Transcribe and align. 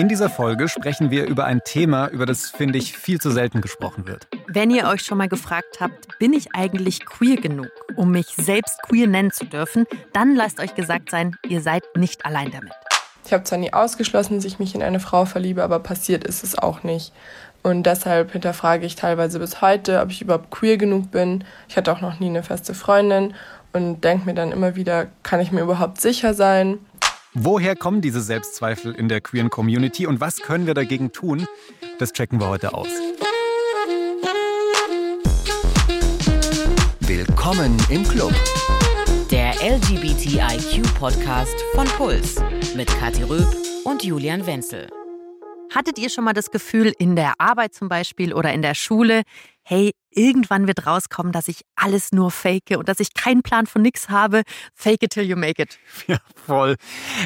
In 0.00 0.08
dieser 0.08 0.30
Folge 0.30 0.66
sprechen 0.70 1.10
wir 1.10 1.26
über 1.26 1.44
ein 1.44 1.60
Thema, 1.62 2.08
über 2.08 2.24
das, 2.24 2.48
finde 2.48 2.78
ich, 2.78 2.96
viel 2.96 3.20
zu 3.20 3.30
selten 3.30 3.60
gesprochen 3.60 4.08
wird. 4.08 4.28
Wenn 4.46 4.70
ihr 4.70 4.88
euch 4.88 5.02
schon 5.02 5.18
mal 5.18 5.28
gefragt 5.28 5.76
habt, 5.78 6.18
bin 6.18 6.32
ich 6.32 6.54
eigentlich 6.54 7.04
queer 7.04 7.36
genug, 7.36 7.68
um 7.96 8.10
mich 8.10 8.28
selbst 8.28 8.80
queer 8.84 9.06
nennen 9.06 9.30
zu 9.30 9.44
dürfen, 9.44 9.84
dann 10.14 10.36
lasst 10.36 10.58
euch 10.58 10.74
gesagt 10.74 11.10
sein, 11.10 11.36
ihr 11.46 11.60
seid 11.60 11.82
nicht 11.96 12.24
allein 12.24 12.50
damit. 12.50 12.72
Ich 13.26 13.34
habe 13.34 13.44
zwar 13.44 13.58
nie 13.58 13.74
ausgeschlossen, 13.74 14.36
dass 14.36 14.46
ich 14.46 14.58
mich 14.58 14.74
in 14.74 14.82
eine 14.82 15.00
Frau 15.00 15.26
verliebe, 15.26 15.62
aber 15.62 15.80
passiert 15.80 16.24
ist 16.24 16.44
es 16.44 16.56
auch 16.56 16.82
nicht. 16.82 17.12
Und 17.62 17.82
deshalb 17.82 18.32
hinterfrage 18.32 18.86
ich 18.86 18.96
teilweise 18.96 19.38
bis 19.38 19.60
heute, 19.60 20.00
ob 20.00 20.10
ich 20.12 20.22
überhaupt 20.22 20.50
queer 20.50 20.78
genug 20.78 21.10
bin. 21.10 21.44
Ich 21.68 21.76
hatte 21.76 21.92
auch 21.92 22.00
noch 22.00 22.20
nie 22.20 22.30
eine 22.30 22.42
feste 22.42 22.72
Freundin 22.72 23.34
und 23.74 24.02
denke 24.02 24.24
mir 24.24 24.34
dann 24.34 24.50
immer 24.50 24.76
wieder, 24.76 25.08
kann 25.22 25.40
ich 25.40 25.52
mir 25.52 25.60
überhaupt 25.60 26.00
sicher 26.00 26.32
sein? 26.32 26.78
Woher 27.34 27.76
kommen 27.76 28.00
diese 28.00 28.20
Selbstzweifel 28.20 28.92
in 28.92 29.08
der 29.08 29.20
queeren 29.20 29.50
Community 29.50 30.04
und 30.04 30.20
was 30.20 30.38
können 30.38 30.66
wir 30.66 30.74
dagegen 30.74 31.12
tun? 31.12 31.46
Das 32.00 32.12
checken 32.12 32.40
wir 32.40 32.48
heute 32.48 32.74
aus. 32.74 32.88
Willkommen 36.98 37.76
im 37.88 38.02
Club. 38.02 38.32
Der 39.30 39.52
LGBTIQ-Podcast 39.62 41.54
von 41.76 41.86
Puls 41.86 42.42
mit 42.74 42.88
Kathi 42.88 43.22
Röb 43.22 43.46
und 43.84 44.02
Julian 44.02 44.44
Wenzel. 44.44 44.88
Hattet 45.72 46.00
ihr 46.00 46.10
schon 46.10 46.24
mal 46.24 46.32
das 46.32 46.50
Gefühl, 46.50 46.92
in 46.98 47.14
der 47.14 47.34
Arbeit 47.38 47.74
zum 47.74 47.88
Beispiel 47.88 48.34
oder 48.34 48.52
in 48.52 48.62
der 48.62 48.74
Schule, 48.74 49.22
hey, 49.62 49.92
irgendwann 50.10 50.66
wird 50.66 50.86
rauskommen, 50.86 51.32
dass 51.32 51.48
ich 51.48 51.64
alles 51.76 52.12
nur 52.12 52.30
fake 52.30 52.76
und 52.76 52.88
dass 52.88 53.00
ich 53.00 53.14
keinen 53.14 53.42
Plan 53.42 53.66
von 53.66 53.82
nichts 53.82 54.08
habe. 54.08 54.42
Fake 54.74 55.02
it 55.02 55.10
till 55.10 55.24
you 55.24 55.36
make 55.36 55.60
it. 55.62 55.78
Ja, 56.06 56.18
voll. 56.34 56.76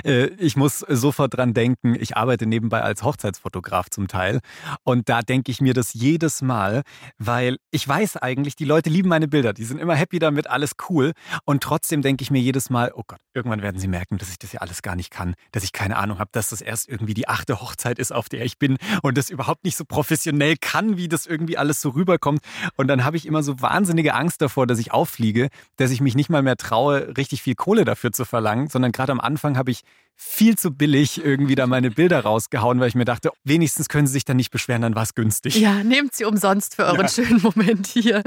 Äh, 0.04 0.26
ich 0.34 0.56
muss 0.56 0.80
sofort 0.80 1.34
dran 1.36 1.54
denken, 1.54 1.94
ich 1.94 2.16
arbeite 2.16 2.44
nebenbei 2.44 2.82
als 2.82 3.02
Hochzeitsfotograf 3.02 3.88
zum 3.88 4.08
Teil. 4.08 4.40
Und 4.82 5.08
da 5.08 5.22
denke 5.22 5.50
ich 5.50 5.60
mir 5.60 5.72
das 5.72 5.94
jedes 5.94 6.42
Mal, 6.42 6.82
weil 7.16 7.56
ich 7.70 7.86
weiß 7.86 8.18
eigentlich, 8.18 8.56
die 8.56 8.66
Leute 8.66 8.90
lieben 8.90 9.08
meine 9.08 9.28
Bilder. 9.28 9.54
Die 9.54 9.64
sind 9.64 9.78
immer 9.78 9.94
happy 9.94 10.18
damit, 10.18 10.48
alles 10.48 10.72
cool. 10.88 11.12
Und 11.44 11.62
trotzdem 11.62 12.02
denke 12.02 12.22
ich 12.22 12.30
mir 12.30 12.40
jedes 12.40 12.68
Mal, 12.68 12.92
oh 12.94 13.04
Gott, 13.06 13.20
irgendwann 13.32 13.62
werden 13.62 13.80
sie 13.80 13.88
merken, 13.88 14.18
dass 14.18 14.30
ich 14.30 14.38
das 14.38 14.52
ja 14.52 14.60
alles 14.60 14.82
gar 14.82 14.96
nicht 14.96 15.10
kann. 15.10 15.34
Dass 15.52 15.64
ich 15.64 15.72
keine 15.72 15.96
Ahnung 15.96 16.18
habe, 16.18 16.30
dass 16.32 16.50
das 16.50 16.60
erst 16.60 16.88
irgendwie 16.88 17.14
die 17.14 17.28
achte 17.28 17.60
Hochzeit 17.60 17.98
ist, 17.98 18.12
auf 18.12 18.28
der 18.28 18.44
ich 18.44 18.58
bin 18.58 18.76
und 19.02 19.16
das 19.16 19.30
überhaupt 19.30 19.64
nicht 19.64 19.76
so 19.76 19.84
professionell 19.84 20.56
kann, 20.60 20.96
wie 20.96 21.08
das 21.08 21.26
irgendwie 21.26 21.56
alles 21.56 21.80
so 21.80 21.90
rüberkommt. 21.90 22.40
Und 22.76 22.88
dann 22.88 23.04
habe 23.04 23.16
ich 23.16 23.26
immer 23.26 23.42
so 23.42 23.60
wahnsinnige 23.60 24.14
Angst 24.14 24.42
davor, 24.42 24.66
dass 24.66 24.78
ich 24.78 24.92
auffliege, 24.92 25.48
dass 25.76 25.90
ich 25.90 26.00
mich 26.00 26.14
nicht 26.14 26.30
mal 26.30 26.42
mehr 26.42 26.56
traue, 26.56 27.16
richtig 27.16 27.42
viel 27.42 27.54
Kohle 27.54 27.84
dafür 27.84 28.12
zu 28.12 28.24
verlangen, 28.24 28.68
sondern 28.68 28.92
gerade 28.92 29.12
am 29.12 29.20
Anfang 29.20 29.56
habe 29.56 29.70
ich 29.70 29.82
viel 30.16 30.56
zu 30.56 30.70
billig 30.70 31.24
irgendwie 31.24 31.54
da 31.54 31.66
meine 31.66 31.90
Bilder 31.90 32.20
rausgehauen, 32.20 32.80
weil 32.80 32.88
ich 32.88 32.94
mir 32.94 33.04
dachte, 33.04 33.30
wenigstens 33.44 33.88
können 33.88 34.06
Sie 34.06 34.12
sich 34.12 34.24
dann 34.24 34.36
nicht 34.36 34.50
beschweren, 34.50 34.82
dann 34.82 34.94
war 34.94 35.02
es 35.02 35.14
günstig. 35.14 35.56
Ja, 35.56 35.82
nehmt 35.84 36.14
sie 36.14 36.24
umsonst 36.24 36.76
für 36.76 36.84
euren 36.84 37.02
ja. 37.02 37.08
schönen 37.08 37.42
Moment 37.42 37.86
hier. 37.86 38.22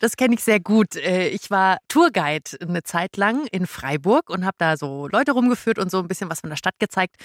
Das 0.00 0.16
kenne 0.16 0.34
ich 0.34 0.44
sehr 0.44 0.60
gut. 0.60 0.96
Äh, 0.96 1.28
ich 1.28 1.50
war 1.50 1.78
Tourguide 1.88 2.50
eine 2.60 2.82
Zeit 2.82 3.16
lang 3.16 3.46
in 3.50 3.66
Freiburg 3.66 4.30
und 4.30 4.44
habe 4.44 4.56
da 4.58 4.76
so 4.76 5.08
Leute 5.08 5.32
rumgeführt 5.32 5.78
und 5.78 5.90
so 5.90 5.98
ein 5.98 6.08
bisschen 6.08 6.30
was 6.30 6.40
von 6.40 6.50
der 6.50 6.56
Stadt 6.56 6.78
gezeigt. 6.78 7.16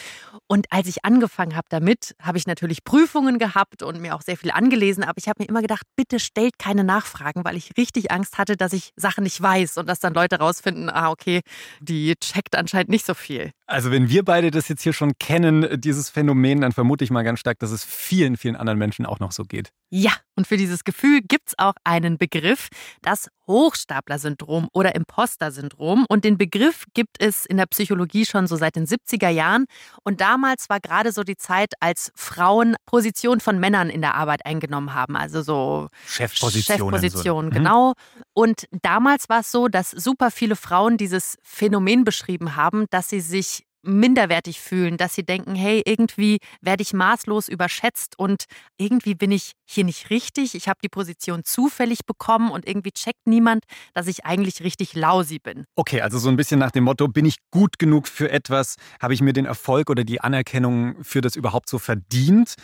Und 0.47 0.67
als 0.71 0.87
ich 0.87 1.05
angefangen 1.05 1.55
habe 1.55 1.67
damit, 1.69 2.15
habe 2.21 2.37
ich 2.37 2.47
natürlich 2.47 2.83
Prüfungen 2.83 3.39
gehabt 3.39 3.83
und 3.83 4.01
mir 4.01 4.15
auch 4.15 4.21
sehr 4.21 4.37
viel 4.37 4.51
angelesen, 4.51 5.03
aber 5.03 5.17
ich 5.17 5.27
habe 5.27 5.43
mir 5.43 5.49
immer 5.49 5.61
gedacht, 5.61 5.83
bitte 5.95 6.19
stellt 6.19 6.59
keine 6.59 6.83
Nachfragen, 6.83 7.43
weil 7.43 7.57
ich 7.57 7.71
richtig 7.77 8.11
Angst 8.11 8.37
hatte, 8.37 8.57
dass 8.57 8.73
ich 8.73 8.91
Sachen 8.95 9.23
nicht 9.23 9.41
weiß 9.41 9.77
und 9.77 9.87
dass 9.87 9.99
dann 9.99 10.13
Leute 10.13 10.39
rausfinden, 10.39 10.89
ah 10.89 11.09
okay, 11.09 11.41
die 11.79 12.15
checkt 12.15 12.55
anscheinend 12.55 12.89
nicht 12.89 13.05
so 13.05 13.13
viel. 13.13 13.51
Also 13.65 13.91
wenn 13.97 14.09
wir 14.09 14.23
beide 14.23 14.51
das 14.51 14.67
jetzt 14.67 14.83
hier 14.83 14.93
schon 14.93 15.17
kennen, 15.17 15.81
dieses 15.81 16.11
Phänomen, 16.11 16.61
dann 16.61 16.71
vermute 16.71 17.03
ich 17.03 17.09
mal 17.09 17.23
ganz 17.23 17.39
stark, 17.39 17.57
dass 17.57 17.71
es 17.71 17.83
vielen, 17.83 18.37
vielen 18.37 18.55
anderen 18.55 18.77
Menschen 18.77 19.07
auch 19.07 19.19
noch 19.19 19.31
so 19.31 19.43
geht. 19.43 19.71
Ja, 19.89 20.11
und 20.35 20.45
für 20.45 20.55
dieses 20.55 20.83
Gefühl 20.83 21.21
gibt 21.21 21.47
es 21.47 21.53
auch 21.57 21.73
einen 21.83 22.19
Begriff, 22.19 22.67
das 23.01 23.27
Hochstapler-Syndrom 23.47 24.67
oder 24.73 24.93
Imposter-Syndrom. 24.93 26.05
Und 26.09 26.25
den 26.25 26.37
Begriff 26.37 26.85
gibt 26.93 27.19
es 27.19 27.45
in 27.45 27.57
der 27.57 27.65
Psychologie 27.65 28.25
schon 28.25 28.45
so 28.45 28.55
seit 28.55 28.75
den 28.75 28.85
70er 28.85 29.29
Jahren. 29.29 29.65
Und 30.03 30.21
damals 30.21 30.69
war 30.69 30.79
gerade 30.79 31.11
so 31.11 31.23
die 31.23 31.37
Zeit, 31.37 31.73
als 31.79 32.11
Frauen 32.15 32.75
Positionen 32.85 33.39
von 33.39 33.59
Männern 33.59 33.89
in 33.89 34.01
der 34.01 34.15
Arbeit 34.15 34.45
eingenommen 34.45 34.93
haben. 34.93 35.15
Also 35.15 35.41
so 35.41 35.87
Chefpositionen. 36.05 36.79
Chefpositionen, 36.79 37.51
so. 37.51 37.57
genau. 37.57 37.93
Und 38.33 38.65
damals 38.83 39.29
war 39.29 39.39
es 39.39 39.51
so, 39.51 39.69
dass 39.69 39.91
super 39.91 40.29
viele 40.29 40.55
Frauen 40.55 40.97
dieses 40.97 41.37
Phänomen 41.41 42.03
beschrieben 42.03 42.55
haben, 42.55 42.85
dass 42.91 43.09
sie 43.09 43.21
sich 43.21 43.63
minderwertig 43.83 44.59
fühlen, 44.59 44.97
dass 44.97 45.15
sie 45.15 45.23
denken, 45.23 45.55
hey, 45.55 45.81
irgendwie 45.85 46.37
werde 46.61 46.81
ich 46.81 46.93
maßlos 46.93 47.47
überschätzt 47.47 48.17
und 48.17 48.45
irgendwie 48.77 49.15
bin 49.15 49.31
ich 49.31 49.53
hier 49.65 49.83
nicht 49.83 50.09
richtig. 50.09 50.55
Ich 50.55 50.67
habe 50.67 50.79
die 50.83 50.89
Position 50.89 51.43
zufällig 51.43 52.05
bekommen 52.05 52.51
und 52.51 52.67
irgendwie 52.67 52.91
checkt 52.91 53.25
niemand, 53.25 53.63
dass 53.93 54.07
ich 54.07 54.25
eigentlich 54.25 54.61
richtig 54.61 54.95
lausi 54.95 55.39
bin. 55.39 55.65
Okay, 55.75 56.01
also 56.01 56.17
so 56.19 56.29
ein 56.29 56.35
bisschen 56.35 56.59
nach 56.59 56.71
dem 56.71 56.83
Motto, 56.85 57.07
bin 57.07 57.25
ich 57.25 57.37
gut 57.51 57.79
genug 57.79 58.07
für 58.07 58.31
etwas? 58.31 58.75
Habe 59.01 59.13
ich 59.13 59.21
mir 59.21 59.33
den 59.33 59.45
Erfolg 59.45 59.89
oder 59.89 60.03
die 60.03 60.21
Anerkennung 60.21 61.03
für 61.03 61.21
das 61.21 61.35
überhaupt 61.35 61.69
so 61.69 61.79
verdient? 61.79 62.55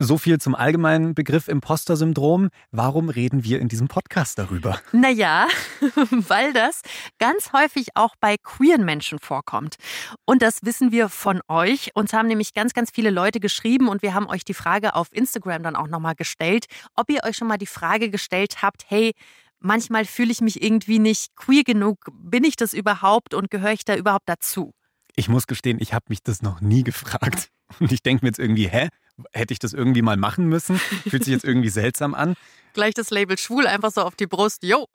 So 0.00 0.18
viel 0.18 0.38
zum 0.40 0.56
allgemeinen 0.56 1.14
Begriff 1.14 1.46
Imposter-Syndrom. 1.46 2.48
Warum 2.72 3.08
reden 3.08 3.44
wir 3.44 3.60
in 3.60 3.68
diesem 3.68 3.86
Podcast 3.86 4.38
darüber? 4.38 4.80
Naja, 4.90 5.46
weil 6.10 6.52
das 6.52 6.82
ganz 7.20 7.52
häufig 7.52 7.88
auch 7.94 8.16
bei 8.20 8.36
queeren 8.42 8.84
Menschen 8.84 9.20
vorkommt. 9.20 9.76
Und 10.24 10.37
das 10.42 10.64
wissen 10.64 10.92
wir 10.92 11.08
von 11.08 11.40
euch. 11.48 11.90
Uns 11.94 12.12
haben 12.12 12.28
nämlich 12.28 12.54
ganz, 12.54 12.74
ganz 12.74 12.90
viele 12.90 13.10
Leute 13.10 13.40
geschrieben 13.40 13.88
und 13.88 14.02
wir 14.02 14.14
haben 14.14 14.26
euch 14.26 14.44
die 14.44 14.54
Frage 14.54 14.94
auf 14.94 15.08
Instagram 15.12 15.62
dann 15.62 15.76
auch 15.76 15.88
nochmal 15.88 16.14
gestellt, 16.14 16.66
ob 16.94 17.10
ihr 17.10 17.24
euch 17.24 17.36
schon 17.36 17.48
mal 17.48 17.58
die 17.58 17.66
Frage 17.66 18.10
gestellt 18.10 18.62
habt, 18.62 18.84
hey, 18.88 19.12
manchmal 19.60 20.04
fühle 20.04 20.32
ich 20.32 20.40
mich 20.40 20.62
irgendwie 20.62 20.98
nicht 20.98 21.34
queer 21.36 21.64
genug. 21.64 22.06
Bin 22.12 22.44
ich 22.44 22.56
das 22.56 22.72
überhaupt 22.72 23.34
und 23.34 23.50
gehöre 23.50 23.72
ich 23.72 23.84
da 23.84 23.96
überhaupt 23.96 24.28
dazu? 24.28 24.72
Ich 25.16 25.28
muss 25.28 25.46
gestehen, 25.46 25.78
ich 25.80 25.94
habe 25.94 26.06
mich 26.08 26.22
das 26.22 26.42
noch 26.42 26.60
nie 26.60 26.84
gefragt. 26.84 27.50
Und 27.80 27.92
ich 27.92 28.02
denke 28.02 28.24
mir 28.24 28.30
jetzt 28.30 28.38
irgendwie, 28.38 28.66
hä? 28.66 28.88
Hätte 29.32 29.52
ich 29.52 29.58
das 29.58 29.74
irgendwie 29.74 30.00
mal 30.00 30.16
machen 30.16 30.46
müssen? 30.46 30.78
Fühlt 30.78 31.24
sich 31.24 31.34
jetzt 31.34 31.44
irgendwie 31.44 31.68
seltsam 31.68 32.14
an. 32.14 32.34
Gleich 32.72 32.94
das 32.94 33.10
Label 33.10 33.36
schwul 33.36 33.66
einfach 33.66 33.90
so 33.90 34.02
auf 34.02 34.14
die 34.14 34.26
Brust. 34.26 34.62
Jo, 34.62 34.86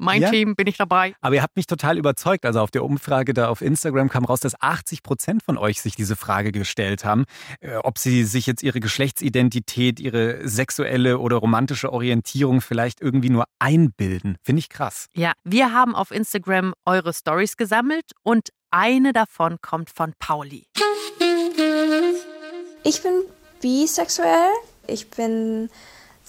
mein 0.00 0.22
ja. 0.22 0.30
Team 0.30 0.56
bin 0.56 0.66
ich 0.66 0.76
dabei. 0.76 1.14
Aber 1.20 1.34
ihr 1.34 1.42
habt 1.42 1.56
mich 1.56 1.66
total 1.66 1.98
überzeugt. 1.98 2.46
Also 2.46 2.60
auf 2.60 2.70
der 2.70 2.84
Umfrage 2.84 3.34
da 3.34 3.48
auf 3.48 3.60
Instagram 3.60 4.08
kam 4.08 4.24
raus, 4.24 4.40
dass 4.40 4.60
80 4.60 5.02
Prozent 5.02 5.42
von 5.42 5.58
euch 5.58 5.80
sich 5.80 5.94
diese 5.94 6.16
Frage 6.16 6.52
gestellt 6.52 7.04
haben, 7.04 7.24
äh, 7.60 7.76
ob 7.76 7.98
sie 7.98 8.24
sich 8.24 8.46
jetzt 8.46 8.62
ihre 8.62 8.80
Geschlechtsidentität, 8.80 10.00
ihre 10.00 10.48
sexuelle 10.48 11.18
oder 11.18 11.36
romantische 11.36 11.92
Orientierung 11.92 12.60
vielleicht 12.60 13.00
irgendwie 13.00 13.30
nur 13.30 13.44
einbilden. 13.58 14.36
Finde 14.42 14.60
ich 14.60 14.68
krass. 14.68 15.06
Ja, 15.14 15.32
wir 15.44 15.72
haben 15.72 15.94
auf 15.94 16.10
Instagram 16.10 16.72
eure 16.86 17.12
Stories 17.12 17.56
gesammelt 17.56 18.12
und 18.22 18.48
eine 18.70 19.12
davon 19.12 19.58
kommt 19.60 19.90
von 19.90 20.14
Pauli. 20.18 20.66
Ich 22.82 23.02
bin 23.02 23.22
bisexuell. 23.60 24.50
Ich 24.86 25.10
bin 25.10 25.68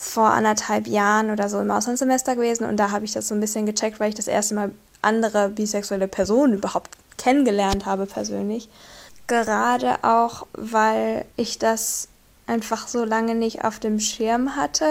vor 0.01 0.31
anderthalb 0.31 0.87
Jahren 0.87 1.29
oder 1.29 1.47
so 1.47 1.59
im 1.61 1.69
Auslandssemester 1.69 2.35
gewesen 2.35 2.65
und 2.65 2.77
da 2.77 2.89
habe 2.89 3.05
ich 3.05 3.13
das 3.13 3.27
so 3.27 3.35
ein 3.35 3.39
bisschen 3.39 3.67
gecheckt, 3.67 3.99
weil 3.99 4.09
ich 4.09 4.15
das 4.15 4.27
erste 4.27 4.55
Mal 4.55 4.71
andere 5.03 5.49
bisexuelle 5.49 6.07
Personen 6.07 6.55
überhaupt 6.55 6.89
kennengelernt 7.17 7.85
habe 7.85 8.07
persönlich. 8.07 8.67
Gerade 9.27 10.03
auch, 10.03 10.47
weil 10.53 11.25
ich 11.35 11.59
das 11.59 12.07
einfach 12.47 12.87
so 12.87 13.05
lange 13.05 13.35
nicht 13.35 13.63
auf 13.63 13.77
dem 13.77 13.99
Schirm 13.99 14.55
hatte, 14.55 14.87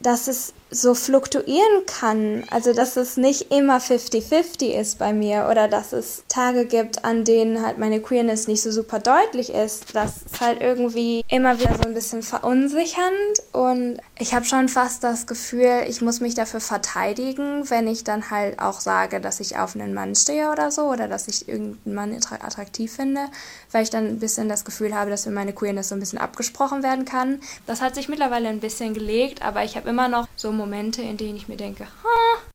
dass 0.00 0.28
es 0.28 0.54
so 0.72 0.94
fluktuieren 0.94 1.86
kann. 1.86 2.44
Also, 2.50 2.72
dass 2.72 2.96
es 2.96 3.16
nicht 3.16 3.52
immer 3.52 3.78
50-50 3.78 4.72
ist 4.72 4.98
bei 4.98 5.12
mir 5.12 5.48
oder 5.50 5.68
dass 5.68 5.92
es 5.92 6.24
Tage 6.28 6.66
gibt, 6.66 7.04
an 7.04 7.24
denen 7.24 7.64
halt 7.64 7.78
meine 7.78 8.00
Queerness 8.00 8.48
nicht 8.48 8.62
so 8.62 8.72
super 8.72 8.98
deutlich 8.98 9.50
ist. 9.52 9.94
Das 9.94 10.22
ist 10.22 10.40
halt 10.40 10.60
irgendwie 10.60 11.24
immer 11.28 11.58
wieder 11.58 11.74
so 11.74 11.82
ein 11.82 11.94
bisschen 11.94 12.22
verunsichernd 12.22 13.12
und 13.52 13.98
ich 14.18 14.34
habe 14.34 14.44
schon 14.44 14.68
fast 14.68 15.04
das 15.04 15.26
Gefühl, 15.26 15.84
ich 15.88 16.00
muss 16.00 16.20
mich 16.20 16.34
dafür 16.34 16.60
verteidigen, 16.60 17.68
wenn 17.70 17.86
ich 17.86 18.04
dann 18.04 18.30
halt 18.30 18.58
auch 18.58 18.80
sage, 18.80 19.20
dass 19.20 19.40
ich 19.40 19.58
auf 19.58 19.74
einen 19.74 19.94
Mann 19.94 20.14
stehe 20.14 20.50
oder 20.50 20.70
so 20.70 20.82
oder 20.84 21.08
dass 21.08 21.28
ich 21.28 21.48
irgendeinen 21.48 21.94
Mann 21.94 22.12
attraktiv 22.40 22.92
finde, 22.92 23.20
weil 23.72 23.82
ich 23.82 23.90
dann 23.90 24.06
ein 24.06 24.18
bisschen 24.18 24.48
das 24.48 24.64
Gefühl 24.64 24.94
habe, 24.94 25.10
dass 25.10 25.26
mir 25.26 25.32
meine 25.32 25.52
Queerness 25.52 25.90
so 25.90 25.94
ein 25.94 26.00
bisschen 26.00 26.18
abgesprochen 26.18 26.82
werden 26.82 27.04
kann. 27.04 27.40
Das 27.66 27.80
hat 27.82 27.94
sich 27.94 28.08
mittlerweile 28.08 28.48
ein 28.48 28.60
bisschen 28.60 28.94
gelegt, 28.94 29.42
aber 29.42 29.64
ich 29.64 29.76
habe 29.76 29.90
immer 29.90 30.08
noch 30.08 30.28
so 30.36 30.52
Momente, 30.62 31.02
in 31.02 31.16
denen 31.16 31.36
ich 31.36 31.48
mir 31.48 31.56
denke, 31.56 31.84
ha. 31.84 32.52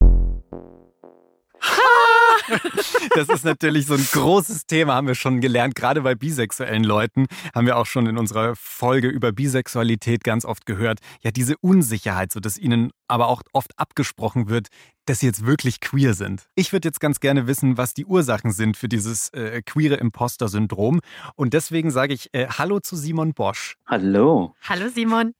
Das 3.16 3.28
ist 3.28 3.44
natürlich 3.44 3.86
so 3.88 3.96
ein 3.96 4.08
großes 4.14 4.66
Thema, 4.66 4.96
haben 4.96 5.08
wir 5.08 5.16
schon 5.16 5.42
gelernt. 5.42 5.76
Gerade 5.76 6.02
bei 6.02 6.16
bisexuellen 6.16 6.86
Leuten 6.86 7.26
haben 7.54 7.66
wir 7.66 7.76
auch 7.76 7.86
schon 7.86 8.08
in 8.08 8.18
unserer 8.18 8.56
Folge 8.56 9.10
über 9.10 9.34
Bisexualität 9.34 10.24
ganz 10.24 10.46
oft 10.46 10.66
gehört. 10.66 11.00
Ja, 11.22 11.32
diese 11.32 11.56
Unsicherheit, 11.60 12.32
so 12.32 12.40
dass 12.40 12.58
ihnen 12.58 12.92
aber 13.08 13.28
auch 13.28 13.42
oft 13.54 13.72
abgesprochen 13.78 14.50
wird, 14.50 14.68
dass 15.06 15.20
sie 15.20 15.26
jetzt 15.26 15.46
wirklich 15.46 15.80
queer 15.80 16.14
sind. 16.14 16.48
Ich 16.56 16.74
würde 16.74 16.88
jetzt 16.88 17.00
ganz 17.00 17.20
gerne 17.20 17.48
wissen, 17.48 17.78
was 17.78 17.94
die 17.94 18.06
Ursachen 18.06 18.52
sind 18.52 18.78
für 18.78 18.90
dieses 18.90 19.30
äh, 19.30 19.62
queere 19.62 19.96
Imposter-Syndrom. 19.96 21.00
Und 21.36 21.54
deswegen 21.54 21.92
sage 21.92 22.14
ich 22.14 22.34
äh, 22.34 22.48
Hallo 22.48 22.80
zu 22.80 22.96
Simon 22.96 23.34
Bosch. 23.34 23.76
Hallo. 23.86 24.54
Hallo 24.62 24.90
Simon. 24.90 25.34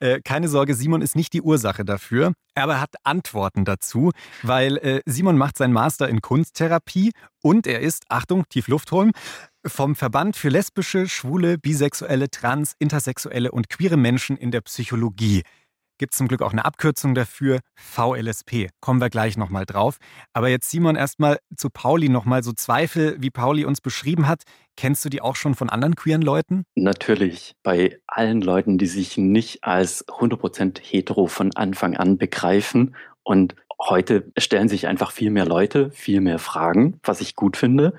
Äh, 0.00 0.20
keine 0.22 0.48
Sorge, 0.48 0.74
Simon 0.74 1.00
ist 1.00 1.14
nicht 1.14 1.32
die 1.32 1.42
Ursache 1.42 1.84
dafür, 1.84 2.32
aber 2.54 2.74
er 2.74 2.80
hat 2.80 2.94
Antworten 3.04 3.64
dazu, 3.64 4.10
weil 4.42 4.76
äh, 4.78 5.00
Simon 5.06 5.38
macht 5.38 5.58
seinen 5.58 5.72
Master 5.72 6.08
in 6.08 6.20
Kunsttherapie 6.20 7.12
und 7.40 7.66
er 7.66 7.80
ist, 7.80 8.04
Achtung, 8.08 8.44
tief 8.48 8.68
Luft 8.68 8.90
holen, 8.90 9.12
vom 9.66 9.94
Verband 9.94 10.36
für 10.36 10.48
lesbische, 10.48 11.08
schwule, 11.08 11.56
bisexuelle, 11.58 12.30
trans, 12.30 12.74
intersexuelle 12.78 13.52
und 13.52 13.70
queere 13.70 13.96
Menschen 13.96 14.36
in 14.36 14.50
der 14.50 14.60
Psychologie 14.60 15.42
gibt 15.98 16.14
es 16.14 16.18
zum 16.18 16.28
Glück 16.28 16.42
auch 16.42 16.52
eine 16.52 16.64
Abkürzung 16.64 17.14
dafür, 17.14 17.60
VLSP. 17.76 18.70
Kommen 18.80 19.00
wir 19.00 19.10
gleich 19.10 19.36
nochmal 19.36 19.66
drauf. 19.66 19.98
Aber 20.32 20.48
jetzt 20.48 20.70
Simon 20.70 20.96
erstmal 20.96 21.38
zu 21.56 21.70
Pauli 21.70 22.08
nochmal 22.08 22.42
so 22.42 22.52
Zweifel, 22.52 23.16
wie 23.20 23.30
Pauli 23.30 23.64
uns 23.64 23.80
beschrieben 23.80 24.28
hat. 24.28 24.42
Kennst 24.76 25.04
du 25.04 25.08
die 25.08 25.20
auch 25.20 25.36
schon 25.36 25.54
von 25.54 25.70
anderen 25.70 25.94
queeren 25.94 26.22
Leuten? 26.22 26.64
Natürlich. 26.74 27.54
Bei 27.62 27.98
allen 28.06 28.40
Leuten, 28.40 28.78
die 28.78 28.86
sich 28.86 29.16
nicht 29.16 29.64
als 29.64 30.06
100% 30.08 30.80
hetero 30.80 31.26
von 31.26 31.54
Anfang 31.54 31.96
an 31.96 32.18
begreifen 32.18 32.96
und 33.22 33.54
Heute 33.80 34.32
stellen 34.38 34.68
sich 34.68 34.86
einfach 34.86 35.10
viel 35.10 35.30
mehr 35.30 35.46
Leute, 35.46 35.90
viel 35.90 36.20
mehr 36.20 36.38
Fragen, 36.38 37.00
was 37.02 37.20
ich 37.20 37.34
gut 37.34 37.56
finde. 37.56 37.94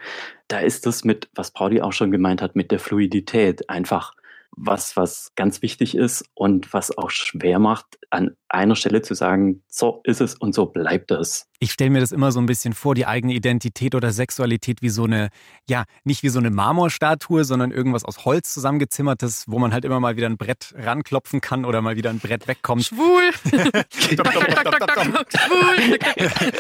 Da 0.48 0.60
ist 0.60 0.88
es 0.88 1.04
mit, 1.04 1.30
was 1.36 1.52
Pauli 1.52 1.82
auch 1.82 1.94
schon 1.94 2.12
gemeint 2.12 2.42
hat, 2.42 2.56
mit 2.56 2.72
der 2.72 2.80
Fluidität 2.80 3.70
einfach 3.70 4.14
was, 4.56 4.96
was 4.96 5.32
ganz 5.36 5.62
wichtig 5.62 5.96
ist 5.96 6.26
und 6.34 6.74
was 6.74 6.98
auch 6.98 7.10
schwer 7.10 7.60
macht, 7.60 8.00
an 8.10 8.36
einer 8.50 8.76
Stelle 8.76 9.02
zu 9.02 9.14
sagen, 9.14 9.64
so 9.68 10.02
ist 10.04 10.22
es 10.22 10.36
und 10.36 10.54
so 10.54 10.66
bleibt 10.68 11.12
es. 11.12 11.50
Ich 11.60 11.72
stelle 11.72 11.90
mir 11.90 12.02
das 12.02 12.12
immer 12.12 12.34
so 12.34 12.40
ein 12.40 12.48
bisschen 12.48 12.74
vor, 12.74 12.96
die 12.96 13.06
eigene 13.06 13.34
Identität 13.34 13.96
oder 13.96 14.12
Sexualität 14.12 14.82
wie 14.82 14.90
so 14.90 15.06
eine, 15.06 15.30
ja, 15.70 15.86
nicht 16.04 16.22
wie 16.22 16.30
so 16.30 16.40
eine 16.40 16.50
Marmorstatue, 16.50 17.46
sondern 17.46 17.72
irgendwas 17.72 18.04
aus 18.04 18.26
Holz 18.26 18.54
zusammengezimmertes, 18.54 19.46
wo 19.48 19.58
man 19.58 19.72
halt 19.72 19.86
immer 19.86 20.02
mal 20.02 20.18
wieder 20.18 20.28
ein 20.28 20.36
Brett 20.36 20.74
ranklopfen 20.78 21.40
kann 21.40 21.64
oder 21.64 21.82
mal 21.82 21.96
wieder 21.96 22.10
ein 22.10 22.20
Brett 22.20 22.50
wegkommt. 22.50 22.84
Schwul! 22.84 23.32
Schwul! 23.48 24.36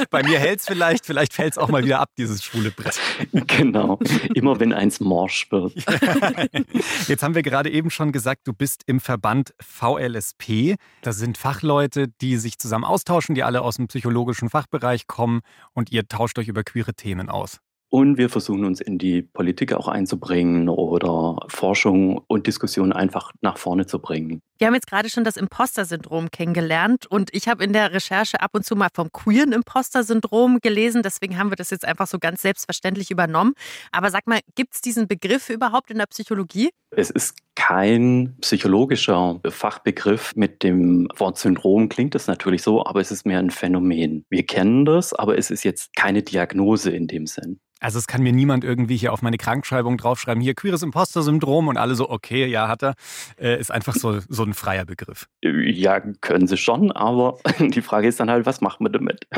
Bei 0.09 0.23
mir 0.23 0.39
hält 0.39 0.61
es 0.61 0.65
vielleicht, 0.65 1.05
vielleicht 1.05 1.33
fällt 1.33 1.51
es 1.53 1.57
auch 1.57 1.67
mal 1.67 1.83
wieder 1.83 1.99
ab, 1.99 2.11
dieses 2.17 2.41
schwule 2.41 2.71
Brett. 2.71 2.97
Genau, 3.33 3.99
immer 4.33 4.61
wenn 4.61 4.71
eins 4.71 5.01
morsch 5.01 5.51
wird. 5.51 5.73
Jetzt 7.07 7.21
haben 7.21 7.35
wir 7.35 7.41
gerade 7.41 7.69
eben 7.69 7.89
schon 7.89 8.13
gesagt, 8.13 8.47
du 8.47 8.53
bist 8.53 8.83
im 8.85 9.01
Verband 9.01 9.53
VLSP. 9.59 10.75
Das 11.01 11.17
sind 11.17 11.37
Fachleute, 11.37 12.07
die 12.21 12.37
sich 12.37 12.57
zusammen 12.59 12.85
austauschen, 12.85 13.35
die 13.35 13.43
alle 13.43 13.61
aus 13.61 13.75
dem 13.75 13.87
psychologischen 13.87 14.49
Fachbereich 14.49 14.84
kommen 15.07 15.41
und 15.73 15.91
ihr 15.91 16.07
tauscht 16.07 16.37
euch 16.39 16.47
über 16.47 16.63
queere 16.63 16.93
Themen 16.93 17.29
aus. 17.29 17.59
Und 17.89 18.17
wir 18.17 18.29
versuchen 18.29 18.65
uns 18.65 18.81
in 18.81 18.97
die 18.97 19.21
Politik 19.21 19.73
auch 19.73 19.87
einzubringen 19.87 20.67
oder 20.69 21.37
Forschung 21.47 22.21
und 22.27 22.47
Diskussion 22.47 22.91
einfach 22.91 23.31
nach 23.41 23.57
vorne 23.57 23.85
zu 23.85 23.99
bringen. 23.99 24.41
Wir 24.57 24.67
haben 24.67 24.73
jetzt 24.73 24.87
gerade 24.87 25.09
schon 25.09 25.23
das 25.23 25.37
Imposter-Syndrom 25.37 26.31
kennengelernt 26.31 27.05
und 27.05 27.29
ich 27.33 27.47
habe 27.47 27.63
in 27.63 27.73
der 27.73 27.93
Recherche 27.93 28.41
ab 28.41 28.51
und 28.53 28.65
zu 28.65 28.75
mal 28.75 28.87
vom 28.93 29.11
queeren 29.11 29.51
Imposter-Syndrom 29.51 30.59
gelesen. 30.61 31.03
Deswegen 31.03 31.37
haben 31.37 31.51
wir 31.51 31.57
das 31.57 31.69
jetzt 31.69 31.85
einfach 31.85 32.07
so 32.07 32.19
ganz 32.19 32.41
selbstverständlich 32.41 33.11
übernommen. 33.11 33.53
Aber 33.91 34.11
sag 34.11 34.27
mal, 34.27 34.39
gibt 34.55 34.75
es 34.75 34.81
diesen 34.81 35.07
Begriff 35.07 35.49
überhaupt 35.49 35.91
in 35.91 35.97
der 35.97 36.05
Psychologie? 36.07 36.69
Es 36.91 37.09
ist 37.09 37.35
kein 37.55 38.35
psychologischer 38.41 39.39
Fachbegriff. 39.49 40.33
Mit 40.35 40.63
dem 40.63 41.07
Wort 41.17 41.37
Syndrom 41.37 41.89
klingt 41.89 42.15
es 42.15 42.27
natürlich 42.27 42.61
so, 42.61 42.85
aber 42.85 43.01
es 43.01 43.11
ist 43.11 43.25
mehr 43.25 43.39
ein 43.39 43.51
Phänomen. 43.51 44.25
Wir 44.29 44.45
kennen 44.45 44.85
das, 44.85 45.13
aber 45.13 45.37
es 45.37 45.51
ist 45.51 45.63
jetzt 45.63 45.95
keine 45.95 46.23
Diagnose 46.23 46.91
in 46.91 47.07
dem 47.07 47.27
Sinn. 47.27 47.59
Also 47.85 47.99
es 47.99 48.07
kann 48.07 48.23
mir 48.23 48.33
niemand 48.33 48.63
irgendwie 48.63 48.97
hier 48.97 49.13
auf 49.13 49.21
meine 49.21 49.37
Krankschreibung 49.37 49.97
draufschreiben, 49.97 50.41
hier 50.41 50.55
queeres 50.55 50.81
Imposter-Syndrom 50.81 51.67
und 51.67 51.77
alle 51.77 51.93
so, 51.93 52.09
okay, 52.09 52.47
ja, 52.47 52.67
hat 52.67 52.81
er. 52.81 52.95
Äh, 53.39 53.59
ist 53.59 53.69
einfach 53.69 53.93
so, 53.93 54.21
so 54.27 54.41
ein 54.41 54.55
freier 54.55 54.85
Begriff. 54.85 55.27
Ja, 55.43 55.99
können 55.99 56.47
sie 56.47 56.57
schon, 56.57 56.91
aber 56.91 57.37
die 57.59 57.83
Frage 57.83 58.07
ist 58.07 58.19
dann 58.19 58.31
halt, 58.31 58.47
was 58.47 58.59
macht 58.59 58.81
man 58.81 58.91
damit? 58.91 59.27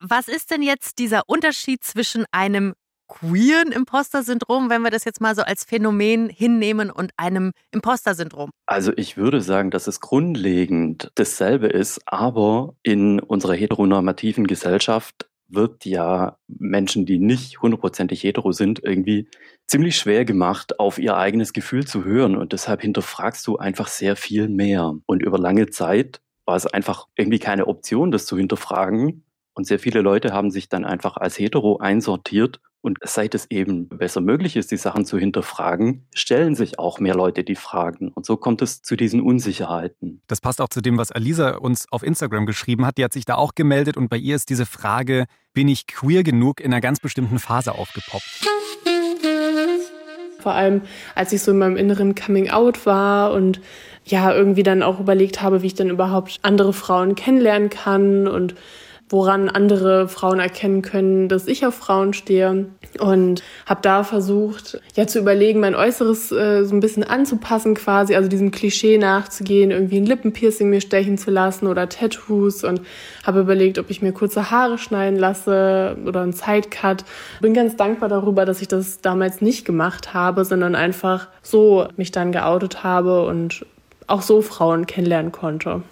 Was 0.00 0.28
ist 0.28 0.52
denn 0.52 0.62
jetzt 0.62 0.98
dieser 0.98 1.22
Unterschied 1.26 1.82
zwischen 1.82 2.24
einem 2.30 2.74
queeren 3.08 3.72
Imposter-Syndrom, 3.72 4.70
wenn 4.70 4.82
wir 4.82 4.90
das 4.90 5.04
jetzt 5.04 5.20
mal 5.20 5.34
so 5.34 5.42
als 5.42 5.64
Phänomen 5.64 6.28
hinnehmen 6.28 6.90
und 6.90 7.10
einem 7.16 7.52
Imposter-Syndrom? 7.72 8.50
Also 8.66 8.92
ich 8.96 9.16
würde 9.16 9.40
sagen, 9.40 9.70
dass 9.70 9.88
es 9.88 10.00
grundlegend 10.00 11.10
dasselbe 11.16 11.66
ist, 11.66 12.00
aber 12.06 12.76
in 12.82 13.18
unserer 13.18 13.54
heteronormativen 13.54 14.46
Gesellschaft 14.46 15.28
wird 15.48 15.84
ja 15.84 16.36
Menschen, 16.46 17.06
die 17.06 17.18
nicht 17.18 17.60
hundertprozentig 17.62 18.22
hetero 18.22 18.52
sind, 18.52 18.82
irgendwie 18.82 19.28
ziemlich 19.66 19.96
schwer 19.96 20.24
gemacht, 20.24 20.78
auf 20.78 20.98
ihr 20.98 21.16
eigenes 21.16 21.52
Gefühl 21.52 21.86
zu 21.86 22.04
hören. 22.04 22.36
Und 22.36 22.52
deshalb 22.52 22.82
hinterfragst 22.82 23.46
du 23.46 23.56
einfach 23.56 23.88
sehr 23.88 24.16
viel 24.16 24.48
mehr. 24.48 24.94
Und 25.06 25.22
über 25.22 25.38
lange 25.38 25.70
Zeit 25.70 26.20
war 26.44 26.56
es 26.56 26.66
einfach 26.66 27.06
irgendwie 27.16 27.38
keine 27.38 27.66
Option, 27.66 28.10
das 28.10 28.26
zu 28.26 28.36
hinterfragen. 28.36 29.24
Und 29.54 29.66
sehr 29.66 29.78
viele 29.78 30.02
Leute 30.02 30.32
haben 30.32 30.50
sich 30.50 30.68
dann 30.68 30.84
einfach 30.84 31.16
als 31.16 31.38
hetero 31.38 31.78
einsortiert 31.78 32.60
und 32.80 32.98
seit 33.04 33.34
es 33.34 33.50
eben 33.50 33.88
besser 33.88 34.20
möglich 34.20 34.56
ist, 34.56 34.70
die 34.70 34.76
Sachen 34.76 35.04
zu 35.04 35.18
hinterfragen, 35.18 36.06
stellen 36.14 36.54
sich 36.54 36.78
auch 36.78 37.00
mehr 37.00 37.14
Leute 37.14 37.44
die 37.44 37.56
Fragen. 37.56 38.12
Und 38.14 38.24
so 38.24 38.36
kommt 38.36 38.62
es 38.62 38.82
zu 38.82 38.96
diesen 38.96 39.20
Unsicherheiten. 39.20 40.22
Das 40.26 40.40
passt 40.40 40.60
auch 40.60 40.68
zu 40.68 40.80
dem, 40.80 40.96
was 40.96 41.10
Alisa 41.10 41.56
uns 41.56 41.86
auf 41.90 42.02
Instagram 42.02 42.46
geschrieben 42.46 42.86
hat. 42.86 42.98
Die 42.98 43.04
hat 43.04 43.12
sich 43.12 43.24
da 43.24 43.34
auch 43.34 43.54
gemeldet 43.54 43.96
und 43.96 44.08
bei 44.08 44.16
ihr 44.16 44.36
ist 44.36 44.48
diese 44.48 44.66
Frage, 44.66 45.26
bin 45.54 45.68
ich 45.68 45.86
queer 45.86 46.22
genug, 46.22 46.60
in 46.60 46.72
einer 46.72 46.80
ganz 46.80 47.00
bestimmten 47.00 47.38
Phase 47.38 47.72
aufgepoppt. 47.72 48.46
Vor 50.38 50.52
allem, 50.52 50.82
als 51.16 51.32
ich 51.32 51.42
so 51.42 51.50
in 51.50 51.58
meinem 51.58 51.76
inneren 51.76 52.14
Coming 52.14 52.50
Out 52.50 52.86
war 52.86 53.32
und 53.32 53.60
ja, 54.04 54.32
irgendwie 54.32 54.62
dann 54.62 54.82
auch 54.82 55.00
überlegt 55.00 55.42
habe, 55.42 55.62
wie 55.62 55.66
ich 55.66 55.74
dann 55.74 55.90
überhaupt 55.90 56.38
andere 56.42 56.72
Frauen 56.72 57.14
kennenlernen 57.16 57.70
kann 57.70 58.26
und 58.28 58.54
woran 59.10 59.48
andere 59.48 60.08
Frauen 60.08 60.38
erkennen 60.38 60.82
können, 60.82 61.28
dass 61.28 61.46
ich 61.46 61.64
auf 61.66 61.74
Frauen 61.74 62.12
stehe. 62.12 62.66
Und 62.98 63.42
habe 63.66 63.80
da 63.82 64.04
versucht, 64.04 64.80
ja 64.94 65.06
zu 65.06 65.18
überlegen, 65.18 65.60
mein 65.60 65.74
Äußeres 65.74 66.32
äh, 66.32 66.64
so 66.64 66.74
ein 66.74 66.80
bisschen 66.80 67.04
anzupassen 67.04 67.74
quasi, 67.74 68.14
also 68.14 68.28
diesem 68.28 68.50
Klischee 68.50 68.98
nachzugehen, 68.98 69.70
irgendwie 69.70 69.98
ein 69.98 70.06
Lippenpiercing 70.06 70.68
mir 70.68 70.80
stechen 70.80 71.18
zu 71.18 71.30
lassen 71.30 71.66
oder 71.66 71.88
Tattoos 71.88 72.64
und 72.64 72.80
habe 73.24 73.40
überlegt, 73.40 73.78
ob 73.78 73.90
ich 73.90 74.02
mir 74.02 74.12
kurze 74.12 74.50
Haare 74.50 74.78
schneiden 74.78 75.18
lasse 75.18 75.96
oder 76.06 76.22
einen 76.22 76.32
Sidecut. 76.32 77.04
Bin 77.40 77.54
ganz 77.54 77.76
dankbar 77.76 78.08
darüber, 78.08 78.44
dass 78.44 78.62
ich 78.62 78.68
das 78.68 79.00
damals 79.00 79.40
nicht 79.40 79.64
gemacht 79.64 80.14
habe, 80.14 80.44
sondern 80.44 80.74
einfach 80.74 81.28
so 81.42 81.88
mich 81.96 82.10
dann 82.10 82.32
geoutet 82.32 82.84
habe 82.84 83.26
und 83.26 83.64
auch 84.06 84.22
so 84.22 84.42
Frauen 84.42 84.86
kennenlernen 84.86 85.32
konnte. 85.32 85.82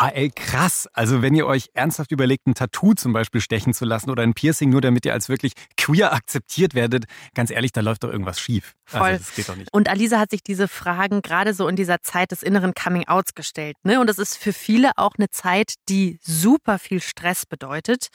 Boah, 0.00 0.12
ey, 0.14 0.30
krass. 0.34 0.88
Also 0.94 1.20
wenn 1.20 1.34
ihr 1.34 1.46
euch 1.46 1.68
ernsthaft 1.74 2.10
überlegt, 2.10 2.46
ein 2.46 2.54
Tattoo 2.54 2.94
zum 2.94 3.12
Beispiel 3.12 3.42
stechen 3.42 3.74
zu 3.74 3.84
lassen 3.84 4.08
oder 4.08 4.22
ein 4.22 4.32
Piercing, 4.32 4.70
nur 4.70 4.80
damit 4.80 5.04
ihr 5.04 5.12
als 5.12 5.28
wirklich 5.28 5.52
queer 5.76 6.14
akzeptiert 6.14 6.74
werdet, 6.74 7.04
ganz 7.34 7.50
ehrlich, 7.50 7.72
da 7.72 7.82
läuft 7.82 8.04
doch 8.04 8.10
irgendwas 8.10 8.40
schief. 8.40 8.74
Also 8.86 8.98
Voll. 8.98 9.10
Also 9.10 9.24
das 9.24 9.34
geht 9.34 9.48
doch 9.50 9.56
nicht. 9.56 9.68
Und 9.72 9.90
Alisa 9.90 10.18
hat 10.18 10.30
sich 10.30 10.42
diese 10.42 10.68
Fragen 10.68 11.20
gerade 11.20 11.52
so 11.52 11.68
in 11.68 11.76
dieser 11.76 12.00
Zeit 12.00 12.30
des 12.30 12.42
inneren 12.42 12.72
Coming-Outs 12.72 13.34
gestellt. 13.34 13.76
Ne? 13.82 14.00
Und 14.00 14.08
das 14.08 14.18
ist 14.18 14.38
für 14.38 14.54
viele 14.54 14.92
auch 14.96 15.12
eine 15.18 15.28
Zeit, 15.28 15.74
die 15.90 16.18
super 16.22 16.78
viel 16.78 17.02
Stress 17.02 17.44
bedeutet. 17.44 18.08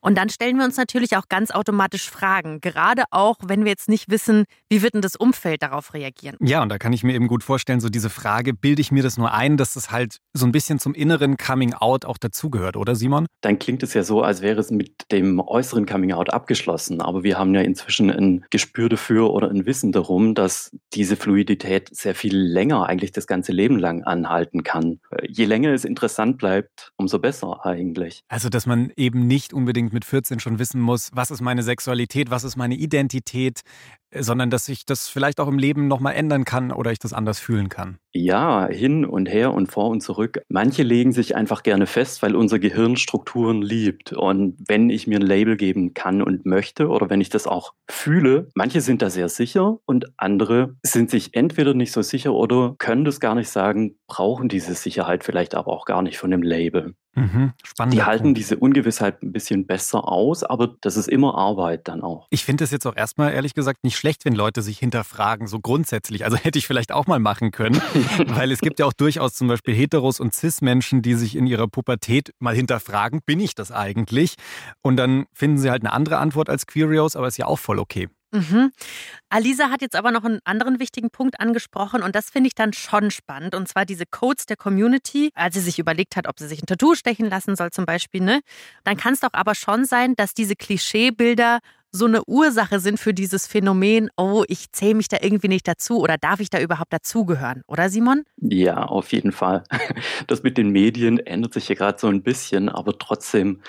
Und 0.00 0.16
dann 0.16 0.28
stellen 0.28 0.58
wir 0.58 0.64
uns 0.64 0.76
natürlich 0.76 1.16
auch 1.16 1.28
ganz 1.28 1.50
automatisch 1.50 2.08
Fragen. 2.08 2.60
Gerade 2.60 3.02
auch, 3.10 3.36
wenn 3.42 3.64
wir 3.64 3.72
jetzt 3.72 3.88
nicht 3.88 4.08
wissen, 4.08 4.44
wie 4.70 4.80
wird 4.82 4.94
denn 4.94 5.02
das 5.02 5.16
Umfeld 5.16 5.64
darauf 5.64 5.92
reagieren. 5.92 6.36
Ja, 6.40 6.62
und 6.62 6.68
da 6.68 6.78
kann 6.78 6.92
ich 6.92 7.02
mir 7.02 7.14
eben 7.14 7.26
gut 7.26 7.42
vorstellen, 7.42 7.80
so 7.80 7.88
diese 7.88 8.10
Frage, 8.10 8.54
bilde 8.54 8.80
ich 8.80 8.92
mir 8.92 9.02
das 9.02 9.18
nur 9.18 9.32
ein, 9.34 9.56
dass 9.56 9.74
das 9.74 9.90
halt 9.90 10.18
so 10.34 10.46
ein 10.46 10.52
bisschen 10.52 10.78
zum 10.78 10.94
inneren 10.94 11.31
inneren 11.32 11.36
Coming 11.36 11.74
Out 11.74 12.04
auch 12.04 12.18
dazugehört, 12.18 12.76
oder 12.76 12.94
Simon? 12.94 13.26
Dann 13.40 13.58
klingt 13.58 13.82
es 13.82 13.94
ja 13.94 14.02
so, 14.02 14.22
als 14.22 14.42
wäre 14.42 14.60
es 14.60 14.70
mit 14.70 15.10
dem 15.10 15.40
äußeren 15.40 15.86
Coming 15.86 16.12
Out 16.12 16.32
abgeschlossen. 16.32 17.00
Aber 17.00 17.22
wir 17.22 17.38
haben 17.38 17.54
ja 17.54 17.60
inzwischen 17.60 18.10
ein 18.10 18.44
Gespür 18.50 18.88
dafür 18.88 19.32
oder 19.32 19.50
ein 19.50 19.66
Wissen 19.66 19.92
darum, 19.92 20.34
dass 20.34 20.70
diese 20.92 21.16
Fluidität 21.16 21.88
sehr 21.94 22.14
viel 22.14 22.36
länger, 22.36 22.86
eigentlich 22.88 23.12
das 23.12 23.26
ganze 23.26 23.52
Leben 23.52 23.78
lang 23.78 24.02
anhalten 24.04 24.62
kann. 24.62 25.00
Je 25.26 25.44
länger 25.44 25.72
es 25.72 25.84
interessant 25.84 26.38
bleibt, 26.38 26.92
umso 26.96 27.18
besser 27.18 27.64
eigentlich. 27.64 28.22
Also, 28.28 28.48
dass 28.48 28.66
man 28.66 28.92
eben 28.96 29.26
nicht 29.26 29.52
unbedingt 29.52 29.92
mit 29.92 30.04
14 30.04 30.40
schon 30.40 30.58
wissen 30.58 30.80
muss, 30.80 31.10
was 31.12 31.30
ist 31.30 31.40
meine 31.40 31.62
Sexualität, 31.62 32.30
was 32.30 32.44
ist 32.44 32.56
meine 32.56 32.74
Identität, 32.74 33.60
sondern 34.14 34.50
dass 34.50 34.68
ich 34.68 34.84
das 34.84 35.08
vielleicht 35.08 35.40
auch 35.40 35.48
im 35.48 35.58
Leben 35.58 35.88
nochmal 35.88 36.14
ändern 36.14 36.44
kann 36.44 36.72
oder 36.72 36.92
ich 36.92 36.98
das 36.98 37.12
anders 37.12 37.38
fühlen 37.38 37.68
kann. 37.68 37.98
Ja, 38.14 38.68
hin 38.68 39.06
und 39.06 39.26
her 39.26 39.54
und 39.54 39.68
vor 39.72 39.88
und 39.88 40.02
zurück. 40.02 40.42
Manche 40.48 40.82
legen 40.82 41.12
sich 41.12 41.34
einfach 41.34 41.62
gerne 41.62 41.86
fest, 41.86 42.22
weil 42.22 42.36
unser 42.36 42.58
Gehirn 42.58 42.96
Strukturen 42.96 43.62
liebt. 43.62 44.12
Und 44.12 44.56
wenn 44.68 44.90
ich 44.90 45.06
mir 45.06 45.18
ein 45.18 45.26
Label 45.26 45.56
geben 45.56 45.94
kann 45.94 46.20
und 46.20 46.44
möchte 46.44 46.88
oder 46.88 47.08
wenn 47.08 47.22
ich 47.22 47.30
das 47.30 47.46
auch 47.46 47.72
fühle, 47.90 48.48
manche 48.54 48.82
sind 48.82 49.00
da 49.00 49.08
sehr 49.08 49.30
sicher 49.30 49.78
und 49.86 50.12
andere 50.18 50.76
sind 50.82 51.10
sich 51.10 51.34
entweder 51.34 51.72
nicht 51.72 51.92
so 51.92 52.02
sicher 52.02 52.34
oder 52.34 52.74
können 52.78 53.06
das 53.06 53.18
gar 53.18 53.34
nicht 53.34 53.48
sagen, 53.48 53.96
brauchen 54.08 54.50
diese 54.50 54.74
Sicherheit 54.74 55.24
vielleicht 55.24 55.54
aber 55.54 55.72
auch 55.72 55.86
gar 55.86 56.02
nicht 56.02 56.18
von 56.18 56.30
dem 56.30 56.42
Label. 56.42 56.94
Mhm, 57.14 57.52
spannend. 57.62 57.94
Die 57.94 58.02
halten 58.02 58.32
diese 58.32 58.56
Ungewissheit 58.56 59.22
ein 59.22 59.32
bisschen 59.32 59.66
besser 59.66 60.08
aus, 60.08 60.42
aber 60.42 60.74
das 60.80 60.96
ist 60.96 61.08
immer 61.08 61.34
Arbeit 61.34 61.88
dann 61.88 62.02
auch. 62.02 62.26
Ich 62.30 62.44
finde 62.44 62.64
es 62.64 62.70
jetzt 62.70 62.86
auch 62.86 62.96
erstmal 62.96 63.32
ehrlich 63.32 63.54
gesagt 63.54 63.84
nicht 63.84 63.96
schlecht, 63.96 64.24
wenn 64.24 64.34
Leute 64.34 64.62
sich 64.62 64.78
hinterfragen, 64.78 65.46
so 65.46 65.60
grundsätzlich. 65.60 66.24
Also 66.24 66.36
hätte 66.42 66.58
ich 66.58 66.66
vielleicht 66.66 66.92
auch 66.92 67.06
mal 67.06 67.18
machen 67.18 67.50
können, 67.50 67.80
weil 68.28 68.50
es 68.50 68.60
gibt 68.60 68.78
ja 68.78 68.86
auch 68.86 68.94
durchaus 68.94 69.34
zum 69.34 69.48
Beispiel 69.48 69.74
Heteros 69.74 70.20
und 70.20 70.34
Cis-Menschen, 70.34 71.02
die 71.02 71.14
sich 71.14 71.36
in 71.36 71.46
ihrer 71.46 71.68
Pubertät 71.68 72.32
mal 72.38 72.54
hinterfragen, 72.54 73.20
bin 73.26 73.40
ich 73.40 73.54
das 73.54 73.70
eigentlich? 73.70 74.36
Und 74.80 74.96
dann 74.96 75.26
finden 75.32 75.58
sie 75.58 75.70
halt 75.70 75.82
eine 75.82 75.92
andere 75.92 76.18
Antwort 76.18 76.48
als 76.48 76.66
Queerios, 76.66 77.16
aber 77.16 77.28
ist 77.28 77.36
ja 77.36 77.46
auch 77.46 77.58
voll 77.58 77.78
okay. 77.78 78.08
Mhm. 78.32 78.72
Alisa 79.28 79.70
hat 79.70 79.82
jetzt 79.82 79.94
aber 79.94 80.10
noch 80.10 80.24
einen 80.24 80.40
anderen 80.44 80.80
wichtigen 80.80 81.10
Punkt 81.10 81.38
angesprochen 81.38 82.02
und 82.02 82.14
das 82.14 82.30
finde 82.30 82.48
ich 82.48 82.54
dann 82.54 82.72
schon 82.72 83.10
spannend 83.10 83.54
und 83.54 83.68
zwar 83.68 83.84
diese 83.84 84.06
Codes 84.06 84.46
der 84.46 84.56
Community, 84.56 85.30
als 85.34 85.54
sie 85.54 85.60
sich 85.60 85.78
überlegt 85.78 86.16
hat, 86.16 86.26
ob 86.26 86.38
sie 86.38 86.48
sich 86.48 86.62
ein 86.62 86.66
Tattoo 86.66 86.94
stechen 86.94 87.28
lassen 87.28 87.56
soll 87.56 87.70
zum 87.70 87.84
Beispiel, 87.84 88.22
ne? 88.22 88.40
Dann 88.84 88.96
kann 88.96 89.12
es 89.12 89.20
doch 89.20 89.32
aber 89.32 89.54
schon 89.54 89.84
sein, 89.84 90.14
dass 90.16 90.32
diese 90.32 90.56
Klischeebilder 90.56 91.60
so 91.92 92.06
eine 92.06 92.24
Ursache 92.24 92.80
sind 92.80 92.98
für 92.98 93.12
dieses 93.12 93.46
Phänomen, 93.46 94.08
oh, 94.16 94.44
ich 94.48 94.72
zähle 94.72 94.94
mich 94.94 95.08
da 95.08 95.18
irgendwie 95.20 95.48
nicht 95.48 95.68
dazu 95.68 96.00
oder 96.00 96.16
darf 96.16 96.40
ich 96.40 96.48
da 96.48 96.58
überhaupt 96.58 96.92
dazugehören, 96.92 97.62
oder 97.66 97.90
Simon? 97.90 98.24
Ja, 98.38 98.84
auf 98.84 99.12
jeden 99.12 99.32
Fall. 99.32 99.64
Das 100.26 100.42
mit 100.42 100.56
den 100.56 100.70
Medien 100.70 101.18
ändert 101.18 101.52
sich 101.52 101.68
ja 101.68 101.74
gerade 101.74 101.98
so 101.98 102.06
ein 102.06 102.22
bisschen, 102.22 102.68
aber 102.68 102.98
trotzdem 102.98 103.60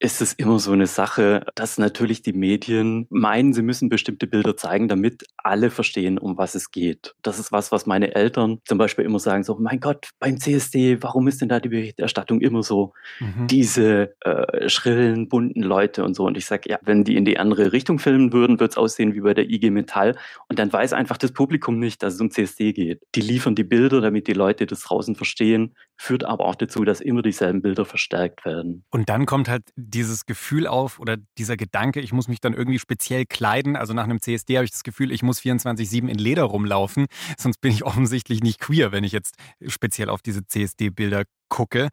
ist 0.00 0.20
es 0.20 0.32
immer 0.32 0.58
so 0.60 0.72
eine 0.72 0.86
Sache, 0.86 1.44
dass 1.54 1.76
natürlich 1.76 2.22
die 2.22 2.32
Medien 2.32 3.06
meinen, 3.10 3.52
sie 3.52 3.62
müssen 3.62 3.88
bestimmte 3.88 4.28
Bilder 4.28 4.56
zeigen, 4.56 4.86
damit 4.86 5.24
alle 5.36 5.70
verstehen, 5.70 6.18
um 6.18 6.38
was 6.38 6.54
es 6.54 6.70
geht. 6.70 7.14
Das 7.22 7.38
ist 7.38 7.50
was, 7.50 7.72
was 7.72 7.86
meine 7.86 8.14
Eltern 8.14 8.60
zum 8.64 8.78
Beispiel 8.78 9.04
immer 9.04 9.18
sagen, 9.18 9.42
so, 9.42 9.56
mein 9.58 9.80
Gott, 9.80 10.10
beim 10.20 10.38
CSD, 10.38 11.02
warum 11.02 11.26
ist 11.26 11.40
denn 11.40 11.48
da 11.48 11.58
die 11.58 11.70
Berichterstattung 11.70 12.40
immer 12.40 12.62
so 12.62 12.92
mhm. 13.18 13.48
diese 13.48 14.14
äh, 14.20 14.68
schrillen, 14.68 15.28
bunten 15.28 15.62
Leute 15.62 16.04
und 16.04 16.14
so? 16.14 16.26
Und 16.26 16.36
ich 16.36 16.46
sage, 16.46 16.70
ja, 16.70 16.78
wenn 16.82 17.02
die 17.02 17.16
in 17.16 17.24
die 17.24 17.38
andere 17.38 17.72
Richtung 17.72 17.98
filmen 17.98 18.32
würden, 18.32 18.60
wird 18.60 18.72
es 18.72 18.76
aussehen 18.76 19.14
wie 19.14 19.20
bei 19.20 19.34
der 19.34 19.50
IG 19.50 19.70
Metall. 19.70 20.16
Und 20.48 20.60
dann 20.60 20.72
weiß 20.72 20.92
einfach 20.92 21.16
das 21.16 21.32
Publikum 21.32 21.80
nicht, 21.80 22.04
dass 22.04 22.14
es 22.14 22.20
um 22.20 22.30
CSD 22.30 22.72
geht. 22.72 23.02
Die 23.16 23.20
liefern 23.20 23.56
die 23.56 23.64
Bilder, 23.64 24.00
damit 24.00 24.28
die 24.28 24.32
Leute 24.32 24.66
das 24.66 24.82
draußen 24.82 25.16
verstehen, 25.16 25.74
führt 26.00 26.24
aber 26.24 26.44
auch 26.44 26.54
dazu, 26.54 26.84
dass 26.84 27.00
immer 27.00 27.22
dieselben 27.22 27.60
Bilder 27.60 27.84
verstärkt 27.84 28.44
werden. 28.44 28.84
Und 28.90 29.08
dann 29.08 29.26
kommt 29.26 29.48
halt 29.48 29.64
dieses 29.74 30.26
Gefühl 30.26 30.68
auf 30.68 31.00
oder 31.00 31.16
dieser 31.36 31.56
Gedanke, 31.56 32.00
ich 32.00 32.12
muss 32.12 32.28
mich 32.28 32.40
dann 32.40 32.54
irgendwie 32.54 32.78
speziell 32.78 33.26
kleiden. 33.26 33.74
Also 33.74 33.94
nach 33.94 34.04
einem 34.04 34.20
CSD 34.20 34.56
habe 34.56 34.64
ich 34.64 34.70
das 34.70 34.84
Gefühl, 34.84 35.10
ich 35.10 35.24
muss 35.24 35.40
24-7 35.40 36.08
in 36.08 36.18
Leder 36.18 36.44
rumlaufen, 36.44 37.06
sonst 37.38 37.60
bin 37.60 37.72
ich 37.72 37.84
offensichtlich 37.84 38.42
nicht 38.42 38.60
queer, 38.60 38.92
wenn 38.92 39.02
ich 39.02 39.10
jetzt 39.10 39.34
speziell 39.66 40.08
auf 40.08 40.22
diese 40.22 40.46
CSD-Bilder 40.46 41.24
gucke. 41.48 41.88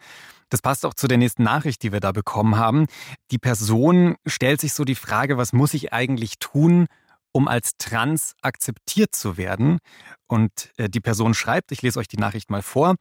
Das 0.50 0.62
passt 0.62 0.86
auch 0.86 0.94
zu 0.94 1.08
der 1.08 1.18
nächsten 1.18 1.42
Nachricht, 1.42 1.82
die 1.82 1.92
wir 1.92 2.00
da 2.00 2.12
bekommen 2.12 2.58
haben. 2.58 2.86
Die 3.32 3.40
Person 3.40 4.16
stellt 4.28 4.62
sich 4.62 4.74
so 4.74 4.86
die 4.86 4.96
Frage, 4.96 5.38
was 5.38 5.52
muss 5.52 5.74
ich 5.74 5.94
eigentlich 5.94 6.38
tun, 6.38 6.86
um 7.32 7.48
als 7.48 7.78
trans 7.80 8.36
akzeptiert 8.44 9.16
zu 9.16 9.38
werden? 9.38 9.80
Und 10.28 10.72
äh, 10.78 10.90
die 10.90 11.00
Person 11.00 11.34
schreibt, 11.34 11.72
ich 11.72 11.82
lese 11.82 12.00
euch 12.00 12.08
die 12.08 12.18
Nachricht 12.18 12.52
mal 12.52 12.62
vor, 12.62 12.96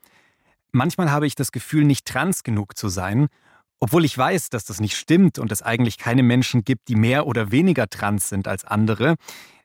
manchmal 0.75 1.11
habe 1.11 1.27
ich 1.27 1.35
das 1.35 1.53
Gefühl, 1.53 1.85
nicht 1.85 2.07
trans 2.07 2.43
genug 2.43 2.77
zu 2.77 2.89
sein 2.89 3.29
obwohl 3.85 4.07
ich 4.07 4.17
weiß, 4.17 4.49
dass 4.49 4.65
das 4.65 4.81
nicht 4.81 4.97
stimmt 4.97 5.39
und 5.39 5.53
es 5.53 5.61
eigentlich 5.61 5.99
keine 5.99 6.23
Menschen 6.23 6.65
gibt, 6.65 6.89
die 6.89 6.95
mehr 6.95 7.27
oder 7.27 7.51
weniger 7.51 7.87
trans 7.87 8.31
sind 8.31 8.49
als 8.49 8.65
andere, 8.65 9.17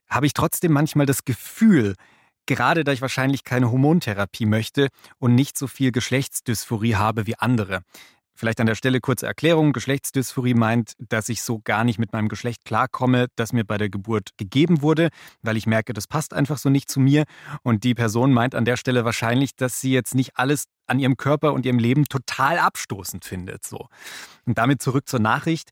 habe 0.10 0.26
ich 0.26 0.34
trotzdem 0.34 0.74
manchmal 0.74 1.06
das 1.06 1.24
Gefühl, 1.24 1.96
gerade 2.46 2.84
da 2.84 2.92
ich 2.92 3.02
wahrscheinlich 3.02 3.46
keine 3.46 3.72
Hormontherapie 3.72 4.46
möchte 4.46 4.90
und 5.20 5.36
nicht 5.36 5.58
so 5.58 5.68
viel 5.68 5.94
Geschlechtsdysphorie 5.94 6.96
habe 6.96 7.28
wie 7.28 7.36
andere. 7.36 7.84
Vielleicht 8.40 8.62
an 8.62 8.68
der 8.68 8.76
Stelle 8.76 9.02
kurze 9.02 9.26
Erklärung. 9.26 9.74
Geschlechtsdysphorie 9.74 10.54
meint, 10.54 10.94
dass 10.98 11.28
ich 11.28 11.42
so 11.42 11.60
gar 11.62 11.84
nicht 11.84 12.00
mit 12.00 12.14
meinem 12.14 12.30
Geschlecht 12.30 12.64
klarkomme, 12.64 13.28
das 13.36 13.52
mir 13.52 13.66
bei 13.66 13.78
der 13.78 13.90
Geburt 13.90 14.30
gegeben 14.38 14.82
wurde, 14.82 15.10
weil 15.42 15.58
ich 15.58 15.68
merke, 15.68 15.92
das 15.92 16.08
passt 16.08 16.34
einfach 16.34 16.58
so 16.58 16.70
nicht 16.70 16.90
zu 16.90 17.02
mir. 17.02 17.26
Und 17.64 17.84
die 17.84 17.94
Person 17.94 18.32
meint 18.32 18.56
an 18.56 18.64
der 18.64 18.78
Stelle 18.78 19.04
wahrscheinlich, 19.04 19.58
dass 19.58 19.82
sie 19.82 19.92
jetzt 19.92 20.16
nicht 20.16 20.38
alles 20.38 20.68
an 20.88 21.00
ihrem 21.00 21.18
Körper 21.18 21.52
und 21.52 21.66
ihrem 21.66 21.80
Leben 21.80 22.06
total 22.06 22.60
abstoßend 22.60 23.26
findet. 23.26 23.66
So. 23.66 23.90
Und 24.46 24.58
damit 24.58 24.82
zurück 24.82 25.10
zur 25.10 25.20
Nachricht. 25.20 25.72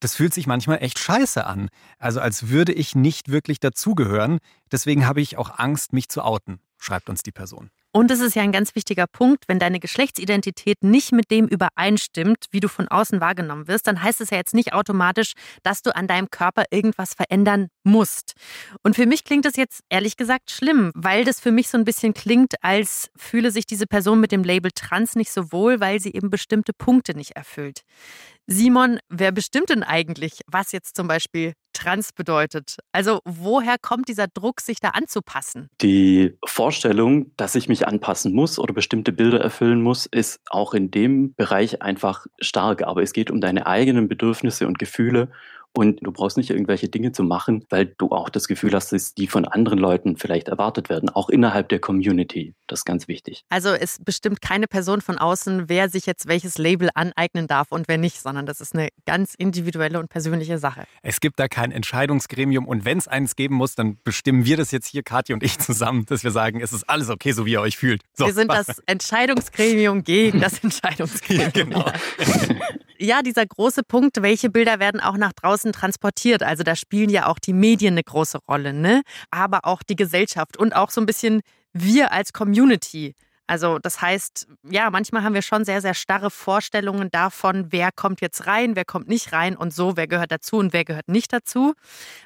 Das 0.00 0.14
fühlt 0.14 0.32
sich 0.32 0.46
manchmal 0.46 0.82
echt 0.82 0.98
scheiße 0.98 1.44
an. 1.44 1.68
Also 1.98 2.20
als 2.20 2.48
würde 2.48 2.72
ich 2.72 2.94
nicht 2.94 3.30
wirklich 3.30 3.60
dazugehören. 3.60 4.38
Deswegen 4.72 5.06
habe 5.06 5.20
ich 5.20 5.36
auch 5.36 5.58
Angst, 5.58 5.92
mich 5.92 6.08
zu 6.08 6.22
outen, 6.22 6.60
schreibt 6.78 7.10
uns 7.10 7.22
die 7.22 7.32
Person. 7.32 7.68
Und 7.96 8.10
es 8.10 8.20
ist 8.20 8.36
ja 8.36 8.42
ein 8.42 8.52
ganz 8.52 8.74
wichtiger 8.74 9.06
Punkt, 9.06 9.44
wenn 9.48 9.58
deine 9.58 9.80
Geschlechtsidentität 9.80 10.84
nicht 10.84 11.12
mit 11.12 11.30
dem 11.30 11.46
übereinstimmt, 11.46 12.44
wie 12.50 12.60
du 12.60 12.68
von 12.68 12.88
außen 12.88 13.22
wahrgenommen 13.22 13.68
wirst, 13.68 13.86
dann 13.86 14.02
heißt 14.02 14.20
es 14.20 14.28
ja 14.28 14.36
jetzt 14.36 14.52
nicht 14.52 14.74
automatisch, 14.74 15.32
dass 15.62 15.80
du 15.80 15.96
an 15.96 16.06
deinem 16.06 16.28
Körper 16.28 16.64
irgendwas 16.70 17.14
verändern 17.14 17.68
musst. 17.84 18.34
Und 18.82 18.96
für 18.96 19.06
mich 19.06 19.24
klingt 19.24 19.46
das 19.46 19.56
jetzt 19.56 19.80
ehrlich 19.88 20.18
gesagt 20.18 20.50
schlimm, 20.50 20.92
weil 20.94 21.24
das 21.24 21.40
für 21.40 21.52
mich 21.52 21.68
so 21.68 21.78
ein 21.78 21.86
bisschen 21.86 22.12
klingt, 22.12 22.62
als 22.62 23.08
fühle 23.16 23.50
sich 23.50 23.64
diese 23.64 23.86
Person 23.86 24.20
mit 24.20 24.30
dem 24.30 24.44
Label 24.44 24.72
trans 24.74 25.14
nicht 25.14 25.32
so 25.32 25.50
wohl, 25.50 25.80
weil 25.80 25.98
sie 25.98 26.12
eben 26.12 26.28
bestimmte 26.28 26.74
Punkte 26.74 27.16
nicht 27.16 27.30
erfüllt. 27.30 27.80
Simon, 28.48 29.00
wer 29.08 29.32
bestimmt 29.32 29.70
denn 29.70 29.82
eigentlich, 29.82 30.40
was 30.46 30.70
jetzt 30.70 30.94
zum 30.94 31.08
Beispiel 31.08 31.54
trans 31.72 32.12
bedeutet? 32.12 32.76
Also 32.92 33.20
woher 33.24 33.76
kommt 33.76 34.08
dieser 34.08 34.28
Druck, 34.28 34.60
sich 34.60 34.78
da 34.78 34.90
anzupassen? 34.90 35.68
Die 35.82 36.38
Vorstellung, 36.44 37.32
dass 37.36 37.56
ich 37.56 37.68
mich 37.68 37.88
anpassen 37.88 38.32
muss 38.32 38.60
oder 38.60 38.72
bestimmte 38.72 39.12
Bilder 39.12 39.40
erfüllen 39.40 39.82
muss, 39.82 40.06
ist 40.06 40.40
auch 40.48 40.74
in 40.74 40.92
dem 40.92 41.34
Bereich 41.34 41.82
einfach 41.82 42.26
stark. 42.40 42.82
Aber 42.82 43.02
es 43.02 43.12
geht 43.12 43.32
um 43.32 43.40
deine 43.40 43.66
eigenen 43.66 44.06
Bedürfnisse 44.06 44.68
und 44.68 44.78
Gefühle 44.78 45.30
und 45.76 45.98
du 46.02 46.10
brauchst 46.10 46.38
nicht 46.38 46.50
irgendwelche 46.50 46.88
Dinge 46.88 47.12
zu 47.12 47.22
machen, 47.22 47.64
weil 47.68 47.86
du 47.98 48.08
auch 48.10 48.30
das 48.30 48.48
Gefühl 48.48 48.72
hast, 48.72 48.92
dass 48.92 49.14
die 49.14 49.26
von 49.26 49.44
anderen 49.44 49.78
Leuten 49.78 50.16
vielleicht 50.16 50.48
erwartet 50.48 50.88
werden, 50.88 51.10
auch 51.10 51.28
innerhalb 51.28 51.68
der 51.68 51.80
Community. 51.80 52.54
Das 52.66 52.80
ist 52.80 52.84
ganz 52.86 53.08
wichtig. 53.08 53.44
Also 53.50 53.68
es 53.68 53.98
bestimmt 54.02 54.40
keine 54.40 54.68
Person 54.68 55.02
von 55.02 55.18
außen, 55.18 55.68
wer 55.68 55.90
sich 55.90 56.06
jetzt 56.06 56.28
welches 56.28 56.56
Label 56.56 56.88
aneignen 56.94 57.46
darf 57.46 57.72
und 57.72 57.88
wer 57.88 57.98
nicht, 57.98 58.20
sondern 58.20 58.46
das 58.46 58.62
ist 58.62 58.74
eine 58.74 58.88
ganz 59.04 59.34
individuelle 59.34 60.00
und 60.00 60.08
persönliche 60.08 60.58
Sache. 60.58 60.84
Es 61.02 61.20
gibt 61.20 61.38
da 61.38 61.46
kein 61.46 61.72
Entscheidungsgremium 61.72 62.66
und 62.66 62.86
wenn 62.86 62.96
es 62.96 63.06
eines 63.06 63.36
geben 63.36 63.56
muss, 63.56 63.74
dann 63.74 63.98
bestimmen 64.02 64.46
wir 64.46 64.56
das 64.56 64.70
jetzt 64.70 64.86
hier, 64.86 65.02
Kathi 65.02 65.34
und 65.34 65.42
ich 65.42 65.58
zusammen, 65.58 66.06
dass 66.06 66.24
wir 66.24 66.30
sagen, 66.30 66.60
es 66.60 66.72
ist 66.72 66.88
alles 66.88 67.10
okay, 67.10 67.32
so 67.32 67.44
wie 67.44 67.52
ihr 67.52 67.60
euch 67.60 67.76
fühlt. 67.76 68.00
So, 68.14 68.24
wir 68.24 68.32
sind 68.32 68.50
das 68.50 68.78
Entscheidungsgremium 68.86 70.04
gegen 70.04 70.40
das 70.40 70.58
Entscheidungsgremium. 70.62 71.44
Ja, 71.44 71.50
genau. 71.50 71.84
ja, 72.98 73.22
dieser 73.22 73.46
große 73.46 73.82
Punkt, 73.82 74.22
welche 74.22 74.48
Bilder 74.48 74.78
werden 74.78 75.00
auch 75.00 75.16
nach 75.16 75.32
draußen 75.32 75.66
Außen 75.66 75.72
transportiert. 75.72 76.42
Also 76.42 76.62
da 76.62 76.76
spielen 76.76 77.10
ja 77.10 77.26
auch 77.26 77.38
die 77.38 77.52
Medien 77.52 77.94
eine 77.94 78.04
große 78.04 78.38
Rolle, 78.48 78.72
ne? 78.72 79.02
Aber 79.30 79.60
auch 79.64 79.82
die 79.82 79.96
Gesellschaft 79.96 80.56
und 80.56 80.76
auch 80.76 80.90
so 80.90 81.00
ein 81.00 81.06
bisschen 81.06 81.40
wir 81.72 82.12
als 82.12 82.32
Community. 82.32 83.14
Also 83.48 83.78
das 83.78 84.02
heißt, 84.02 84.48
ja, 84.68 84.90
manchmal 84.90 85.22
haben 85.22 85.34
wir 85.34 85.42
schon 85.42 85.64
sehr, 85.64 85.80
sehr 85.80 85.94
starre 85.94 86.30
Vorstellungen 86.30 87.10
davon, 87.12 87.68
wer 87.70 87.90
kommt 87.92 88.20
jetzt 88.20 88.46
rein, 88.48 88.74
wer 88.74 88.84
kommt 88.84 89.08
nicht 89.08 89.32
rein 89.32 89.56
und 89.56 89.72
so, 89.72 89.96
wer 89.96 90.08
gehört 90.08 90.32
dazu 90.32 90.56
und 90.56 90.72
wer 90.72 90.84
gehört 90.84 91.08
nicht 91.08 91.32
dazu. 91.32 91.74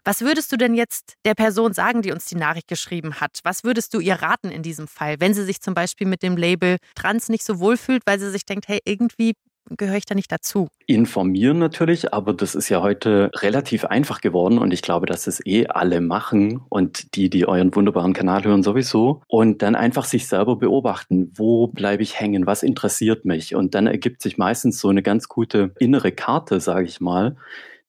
Was 0.02 0.22
würdest 0.22 0.50
du 0.50 0.56
denn 0.56 0.74
jetzt 0.74 1.14
der 1.26 1.34
Person 1.34 1.74
sagen, 1.74 2.00
die 2.00 2.10
uns 2.10 2.24
die 2.24 2.36
Nachricht 2.36 2.68
geschrieben 2.68 3.20
hat? 3.20 3.40
Was 3.44 3.64
würdest 3.64 3.92
du 3.92 4.00
ihr 4.00 4.14
raten 4.22 4.50
in 4.50 4.62
diesem 4.62 4.88
Fall, 4.88 5.20
wenn 5.20 5.34
sie 5.34 5.44
sich 5.44 5.60
zum 5.60 5.74
Beispiel 5.74 6.06
mit 6.06 6.22
dem 6.22 6.38
Label 6.38 6.78
Trans 6.94 7.28
nicht 7.28 7.44
so 7.44 7.60
wohlfühlt, 7.60 8.02
weil 8.06 8.18
sie 8.18 8.30
sich 8.30 8.46
denkt, 8.46 8.66
hey, 8.68 8.80
irgendwie 8.84 9.34
gehöre 9.68 9.96
ich 9.96 10.06
da 10.06 10.14
nicht 10.14 10.32
dazu? 10.32 10.68
Informieren 10.86 11.58
natürlich, 11.58 12.12
aber 12.12 12.32
das 12.32 12.54
ist 12.54 12.68
ja 12.68 12.82
heute 12.82 13.30
relativ 13.36 13.84
einfach 13.84 14.20
geworden 14.20 14.58
und 14.58 14.72
ich 14.72 14.82
glaube, 14.82 15.06
dass 15.06 15.26
es 15.26 15.44
eh 15.46 15.66
alle 15.66 16.00
machen 16.00 16.60
und 16.68 17.14
die, 17.14 17.30
die 17.30 17.46
euren 17.46 17.74
wunderbaren 17.74 18.12
Kanal 18.12 18.44
hören, 18.44 18.62
sowieso. 18.62 19.22
Und 19.28 19.62
dann 19.62 19.74
einfach 19.74 20.04
sich 20.04 20.26
selber 20.26 20.56
beobachten, 20.56 21.32
wo 21.36 21.68
bleibe 21.68 22.02
ich 22.02 22.18
hängen, 22.18 22.46
was 22.46 22.62
interessiert 22.62 23.24
mich. 23.24 23.54
Und 23.54 23.74
dann 23.74 23.86
ergibt 23.86 24.22
sich 24.22 24.38
meistens 24.38 24.80
so 24.80 24.88
eine 24.88 25.02
ganz 25.02 25.28
gute 25.28 25.72
innere 25.78 26.12
Karte, 26.12 26.60
sage 26.60 26.86
ich 26.86 27.00
mal, 27.00 27.36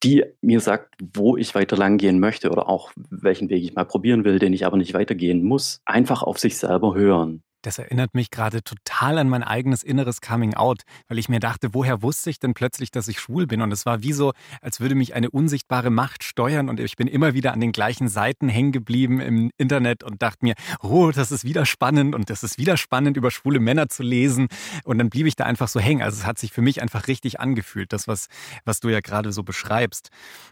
die 0.04 0.24
mir 0.42 0.60
sagt, 0.60 0.96
wo 1.14 1.38
ich 1.38 1.54
weiter 1.54 1.78
lang 1.78 1.98
gehen 1.98 2.20
möchte 2.20 2.50
oder 2.50 2.68
auch 2.68 2.92
welchen 3.10 3.50
Weg 3.50 3.64
ich 3.64 3.76
mal 3.76 3.86
probieren 3.86 4.24
will, 4.24 4.40
den 4.40 4.54
ich 4.54 4.66
aber 4.66 4.78
nicht 4.78 4.94
weitergehen 4.94 5.44
muss. 5.44 5.82
Einfach 5.86 6.24
auf 6.24 6.40
sich 6.40 6.58
selber 6.58 6.96
hören. 6.96 7.44
Das 7.62 7.78
erinnert 7.78 8.14
mich 8.16 8.32
gerade 8.32 8.64
total 8.64 9.18
an 9.18 9.30
mein 9.30 9.44
eigenes 9.44 9.84
inneres 9.84 10.20
Coming 10.22 10.56
Out, 10.56 10.82
weil 11.08 11.20
ich 11.20 11.30
mir 11.30 11.40
dachte, 11.40 11.74
woher 11.74 12.02
wusste 12.02 12.30
ich 12.30 12.40
denn 12.40 12.54
plötzlich, 12.54 12.90
dass 12.92 13.08
ich 13.08 13.20
schwul 13.20 13.46
bin? 13.46 13.62
Und 13.62 13.72
es 13.72 13.86
war 13.86 14.02
wie 14.02 14.14
so, 14.14 14.34
als 14.62 14.80
würde 14.80 14.96
mich 14.96 15.14
eine 15.14 15.30
unsichtbare 15.30 15.92
Macht 15.92 16.24
steuern 16.24 16.70
und 16.70 16.80
ich 16.80 16.96
bin 16.96 17.08
immer 17.08 17.34
wieder 17.34 17.54
an 17.54 17.60
den 17.60 17.72
gleichen 17.72 18.08
Seiten 18.08 18.50
hängen 18.50 18.72
geblieben 18.72 19.20
im 19.20 19.52
Internet 19.58 20.04
und 20.04 20.22
dachte 20.22 20.40
mir, 20.42 20.56
oh, 20.82 21.12
das 21.12 21.32
ist 21.32 21.44
wieder 21.44 21.66
spannend 21.66 22.16
und 22.16 22.30
das 22.30 22.44
ist 22.44 22.58
wieder 22.58 22.78
spannend, 22.78 23.16
über 23.16 23.30
schwule 23.30 23.60
Männer 23.60 23.90
zu 23.90 24.02
lesen. 24.02 24.48
Und 24.84 24.98
dann 24.98 25.10
blieb 25.10 25.28
ich 25.28 25.36
da 25.36 25.46
einfach 25.46 25.68
so 25.68 25.80
hängen. 25.80 26.02
Also 26.02 26.20
es 26.22 26.26
hat 26.26 26.40
sich 26.40 26.52
für 26.52 26.62
mich 26.62 26.82
einfach 26.82 27.08
richtig 27.08 27.40
angefühlt, 27.40 27.94
das, 27.94 28.08
was, 28.08 28.28
was 28.66 28.80
du 28.80 28.90
ja 28.90 29.02
gerade 29.02 29.32
so 29.32 29.44
beschreibst. 29.44 30.10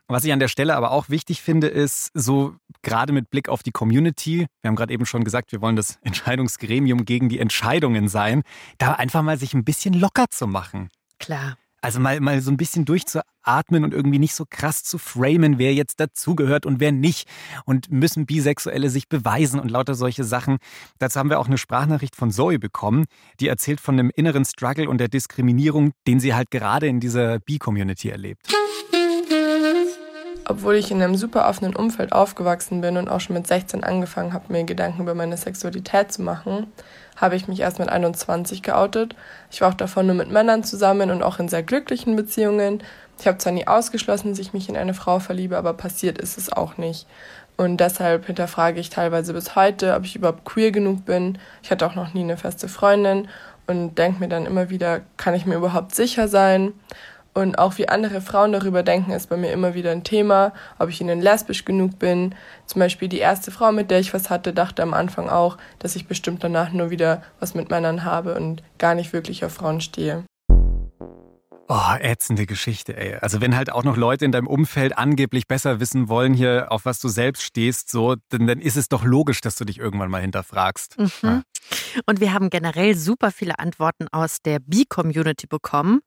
Was 0.08 0.24
ich 0.24 0.32
an 0.32 0.40
der 0.40 0.48
Stelle 0.48 0.76
aber 0.76 0.92
auch 0.92 1.10
wichtig 1.10 1.42
finde, 1.42 1.68
ist 1.68 2.12
so 2.14 2.56
gerade 2.82 3.14
mit 3.14 3.30
Blick 3.30 3.50
auf 3.50 3.64
die 3.64 3.72
Community, 3.72 4.48
wir 4.62 4.68
haben 4.68 4.76
gerade 4.76 4.94
eben 4.94 5.06
schon 5.06 5.24
gesagt, 5.24 5.52
wir 5.52 5.62
wollen 5.62 5.76
das 5.76 6.00
Entscheidungsgremium 6.04 6.99
Gremium 7.00 7.06
gegen 7.06 7.30
die 7.30 7.40
Entscheidungen 7.40 8.08
sein, 8.08 8.44
da 8.78 8.94
einfach 8.94 9.22
mal 9.22 9.38
sich 9.38 9.54
ein 9.54 9.64
bisschen 9.64 9.94
locker 9.94 10.26
zu 10.30 10.48
machen. 10.48 10.90
Klar. 11.20 11.58
Also 11.82 12.02
mal, 12.02 12.20
mal 12.20 12.42
so 12.42 12.52
ein 12.52 12.58
bisschen 12.58 12.84
durchzuatmen 12.84 13.86
und 13.86 13.94
irgendwie 13.94 14.20
nicht 14.20 14.36
so 14.36 14.44
krass 14.50 14.84
zu 14.84 14.98
framen, 14.98 15.60
wer 15.60 15.74
jetzt 15.74 16.02
dazugehört 16.02 16.66
und 16.66 16.82
wer 16.82 16.92
nicht. 16.92 17.30
Und 17.64 17.90
müssen 17.90 18.26
Bisexuelle 18.26 18.90
sich 18.90 19.08
beweisen 19.08 19.62
und 19.62 19.72
lauter 19.72 19.96
solche 19.96 20.26
Sachen. 20.26 20.58
Dazu 20.98 21.20
haben 21.20 21.30
wir 21.30 21.40
auch 21.40 21.48
eine 21.48 21.58
Sprachnachricht 21.58 22.18
von 22.18 22.32
Zoe 22.32 22.60
bekommen, 22.60 23.06
die 23.40 23.48
erzählt 23.48 23.80
von 23.80 23.98
einem 23.98 24.12
inneren 24.14 24.44
Struggle 24.44 24.90
und 24.90 24.98
der 24.98 25.08
Diskriminierung, 25.08 25.94
den 26.06 26.20
sie 26.20 26.34
halt 26.34 26.52
gerade 26.52 26.88
in 26.88 27.00
dieser 27.00 27.40
Bi-Community 27.40 28.10
erlebt. 28.10 28.50
Obwohl 30.50 30.78
ich 30.78 30.90
in 30.90 31.00
einem 31.00 31.16
super 31.16 31.48
offenen 31.48 31.76
Umfeld 31.76 32.12
aufgewachsen 32.12 32.82
bin 32.82 32.98
und 32.98 33.08
auch 33.08 33.20
schon 33.20 33.36
mit 33.36 33.46
16 33.46 33.84
angefangen 33.84 34.34
habe, 34.34 34.52
mir 34.52 34.64
Gedanken 34.64 35.04
über 35.04 35.14
meine 35.14 35.38
Sexualität 35.38 36.12
zu 36.12 36.24
machen, 36.24 36.74
habe 37.16 37.36
ich 37.36 37.48
mich 37.48 37.60
erst 37.60 37.78
mit 37.78 37.88
21 37.88 38.64
geoutet. 38.64 39.16
Ich 39.52 39.62
war 39.62 39.70
auch 39.70 39.76
davon 39.76 40.08
nur 40.08 40.16
mit 40.16 40.32
Männern 40.32 40.64
zusammen 40.64 41.12
und 41.12 41.22
auch 41.22 41.38
in 41.38 41.50
sehr 41.50 41.62
glücklichen 41.62 42.16
Beziehungen. 42.16 42.82
Ich 43.20 43.28
habe 43.28 43.38
zwar 43.38 43.54
nie 43.54 43.68
ausgeschlossen, 43.68 44.32
dass 44.32 44.40
ich 44.40 44.52
mich 44.52 44.68
in 44.70 44.76
eine 44.76 44.96
Frau 44.96 45.20
verliebe, 45.20 45.56
aber 45.56 45.74
passiert 45.74 46.18
ist 46.18 46.40
es 46.40 46.52
auch 46.52 46.78
nicht. 46.78 47.06
Und 47.56 47.78
deshalb 47.78 48.26
hinterfrage 48.26 48.80
ich 48.80 48.90
teilweise 48.90 49.34
bis 49.34 49.56
heute, 49.56 49.94
ob 49.94 50.04
ich 50.04 50.16
überhaupt 50.16 50.46
queer 50.46 50.72
genug 50.72 51.06
bin. 51.06 51.38
Ich 51.62 51.70
hatte 51.70 51.86
auch 51.86 51.94
noch 51.94 52.16
nie 52.16 52.24
eine 52.24 52.38
feste 52.38 52.70
Freundin 52.70 53.28
und 53.68 54.00
denke 54.00 54.20
mir 54.20 54.30
dann 54.30 54.48
immer 54.48 54.72
wieder, 54.72 55.02
kann 55.18 55.36
ich 55.36 55.46
mir 55.46 55.58
überhaupt 55.58 55.94
sicher 55.94 56.28
sein? 56.28 56.74
Und 57.40 57.58
auch 57.58 57.78
wie 57.78 57.88
andere 57.88 58.20
Frauen 58.20 58.52
darüber 58.52 58.84
denken, 58.84 59.12
ist 59.12 59.30
bei 59.30 59.38
mir 59.38 59.54
immer 59.54 59.74
wieder 59.74 59.92
ein 59.92 60.04
Thema, 60.04 60.52
ob 60.78 60.90
ich 60.90 61.00
ihnen 61.00 61.22
lesbisch 61.22 61.64
genug 61.64 61.98
bin. 61.98 62.36
Zum 62.66 62.80
Beispiel 62.80 63.08
die 63.08 63.20
erste 63.20 63.50
Frau, 63.50 63.72
mit 63.72 63.92
der 63.92 64.02
ich 64.02 64.14
was 64.14 64.30
hatte, 64.30 64.52
dachte 64.52 64.84
am 64.84 64.94
Anfang 64.94 65.30
auch, 65.30 65.58
dass 65.80 65.96
ich 65.96 66.06
bestimmt 66.06 66.44
danach 66.44 66.74
nur 66.74 66.90
wieder 66.90 67.24
was 67.40 67.56
mit 67.56 67.70
Männern 67.70 68.04
habe 68.04 68.36
und 68.36 68.62
gar 68.78 68.94
nicht 68.94 69.14
wirklich 69.14 69.46
auf 69.46 69.54
Frauen 69.54 69.80
stehe. 69.80 70.26
Oh, 71.70 71.96
ätzende 72.02 72.46
Geschichte, 72.46 72.98
ey. 72.98 73.16
Also 73.22 73.40
wenn 73.40 73.56
halt 73.56 73.72
auch 73.72 73.86
noch 73.86 73.96
Leute 73.96 74.26
in 74.26 74.34
deinem 74.34 74.48
Umfeld 74.48 74.98
angeblich 74.98 75.48
besser 75.48 75.80
wissen 75.80 76.10
wollen, 76.10 76.34
hier, 76.34 76.68
auf 76.72 76.84
was 76.84 77.00
du 77.00 77.08
selbst 77.08 77.44
stehst, 77.44 77.90
so, 77.90 78.16
dann, 78.28 78.48
dann 78.48 78.60
ist 78.60 78.76
es 78.76 78.90
doch 78.90 79.06
logisch, 79.06 79.40
dass 79.40 79.56
du 79.56 79.64
dich 79.64 79.78
irgendwann 79.78 80.12
mal 80.12 80.20
hinterfragst. 80.22 81.00
Mhm. 81.00 81.12
Ja. 81.24 81.42
Und 82.06 82.20
wir 82.20 82.34
haben 82.34 82.50
generell 82.50 82.96
super 82.96 83.32
viele 83.32 83.60
Antworten 83.60 84.08
aus 84.12 84.42
der 84.44 84.60
B-Community 84.60 85.48
bekommen. 85.48 86.02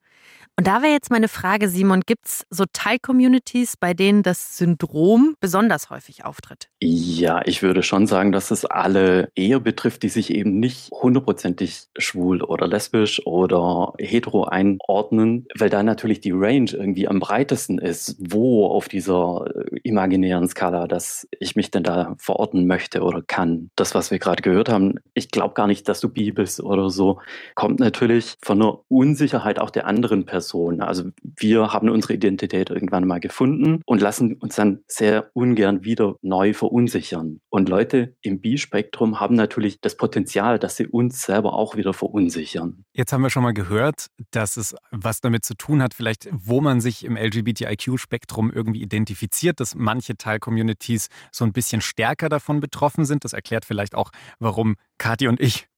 Und 0.59 0.67
da 0.67 0.83
wäre 0.83 0.93
jetzt 0.93 1.11
meine 1.11 1.29
Frage, 1.29 1.69
Simon, 1.69 2.03
gibt 2.05 2.27
es 2.27 2.45
so 2.51 2.65
Teil-Communities, 2.71 3.79
bei 3.79 3.95
denen 3.95 4.23
das 4.23 4.59
Syndrom 4.59 5.35
besonders 5.41 5.89
häufig 5.89 6.27
auftritt? 6.27 6.69
Ja, 6.79 7.41
ich 7.47 7.63
würde 7.63 7.83
schon 7.83 8.07
sagen, 8.07 8.33
dass 8.33 8.51
es 8.51 8.67
alle 8.67 9.31
eher 9.35 9.61
betrifft, 9.61 10.03
die 10.03 10.11
sich 10.11 10.33
eben 10.33 10.61
nicht 10.61 10.91
hundertprozentig 10.91 11.85
schwul 11.97 12.43
oder 12.43 12.69
lesbisch 12.69 13.27
oder 13.27 13.95
hetero 13.99 14.45
einordnen, 14.45 15.47
weil 15.57 15.71
da 15.71 15.83
natürlich 15.83 16.21
die 16.21 16.33
Range 16.33 16.71
irgendwie 16.71 17.09
am 17.09 17.19
breitesten 17.19 17.79
ist, 17.79 18.17
wo 18.19 18.67
auf 18.67 18.89
dieser 18.89 19.47
äh, 19.55 19.79
imaginären 19.85 20.49
Skala, 20.49 20.87
dass 20.87 21.27
ich 21.41 21.57
mich 21.57 21.71
denn 21.71 21.83
da 21.83 22.15
verorten 22.19 22.67
möchte 22.67 23.03
oder 23.03 23.23
kann. 23.23 23.71
Das, 23.75 23.95
was 23.95 24.11
wir 24.11 24.19
gerade 24.19 24.43
gehört 24.43 24.69
haben, 24.69 24.97
ich 25.15 25.31
glaube 25.31 25.55
gar 25.55 25.67
nicht, 25.67 25.89
dass 25.89 26.01
du 26.01 26.11
bi 26.11 26.31
bist 26.31 26.61
oder 26.61 26.91
so, 26.91 27.21
kommt 27.55 27.81
natürlich 27.81 28.37
von 28.43 28.61
einer 28.61 28.81
Unsicherheit 28.89 29.59
auch 29.59 29.71
der 29.71 29.87
anderen 29.87 30.27
Person 30.27 30.42
Person. 30.43 30.81
Also 30.81 31.05
wir 31.23 31.73
haben 31.73 31.89
unsere 31.89 32.15
Identität 32.15 32.69
irgendwann 32.69 33.07
mal 33.07 33.21
gefunden 33.21 33.81
und 33.87 34.01
lassen 34.01 34.35
uns 34.35 34.57
dann 34.57 34.81
sehr 34.89 35.31
ungern 35.35 35.85
wieder 35.85 36.17
neu 36.21 36.53
verunsichern. 36.53 37.41
Und 37.49 37.69
Leute 37.69 38.17
im 38.23 38.41
Bi-Spektrum 38.41 39.21
haben 39.21 39.37
natürlich 39.37 39.81
das 39.81 39.97
Potenzial, 39.97 40.59
dass 40.59 40.77
sie 40.77 40.89
uns 40.89 41.23
selber 41.23 41.55
auch 41.55 41.77
wieder 41.77 41.95
verunsichern. 41.95 42.85
Jetzt 42.93 43.13
haben 43.13 43.23
wir 43.23 43.31
schon 43.31 43.45
mal 43.45 43.55
gehört, 43.55 44.07
dass 44.33 44.57
es 44.57 44.75
was 44.91 45.21
damit 45.21 45.45
zu 45.45 45.55
tun 45.55 45.81
hat, 45.81 45.95
vielleicht 45.95 46.29
wo 46.33 46.61
man 46.61 46.81
sich 46.81 47.05
im 47.05 47.17
LGBTIQ-Spektrum 47.17 48.51
irgendwie 48.53 48.83
identifiziert, 48.83 49.61
dass 49.61 49.77
manche 49.77 50.17
Teil-Communities 50.17 51.09
so 51.31 51.45
ein 51.45 51.53
bisschen 51.53 51.81
stärker 51.81 52.29
davon 52.29 52.59
betroffen 52.59 53.05
sind. 53.05 53.25
Das 53.25 53.33
erklärt 53.33 53.65
vielleicht 53.65 53.95
auch, 53.95 54.11
warum 54.41 54.75
Kathi 54.99 55.29
und 55.29 55.41
ich 55.41 55.69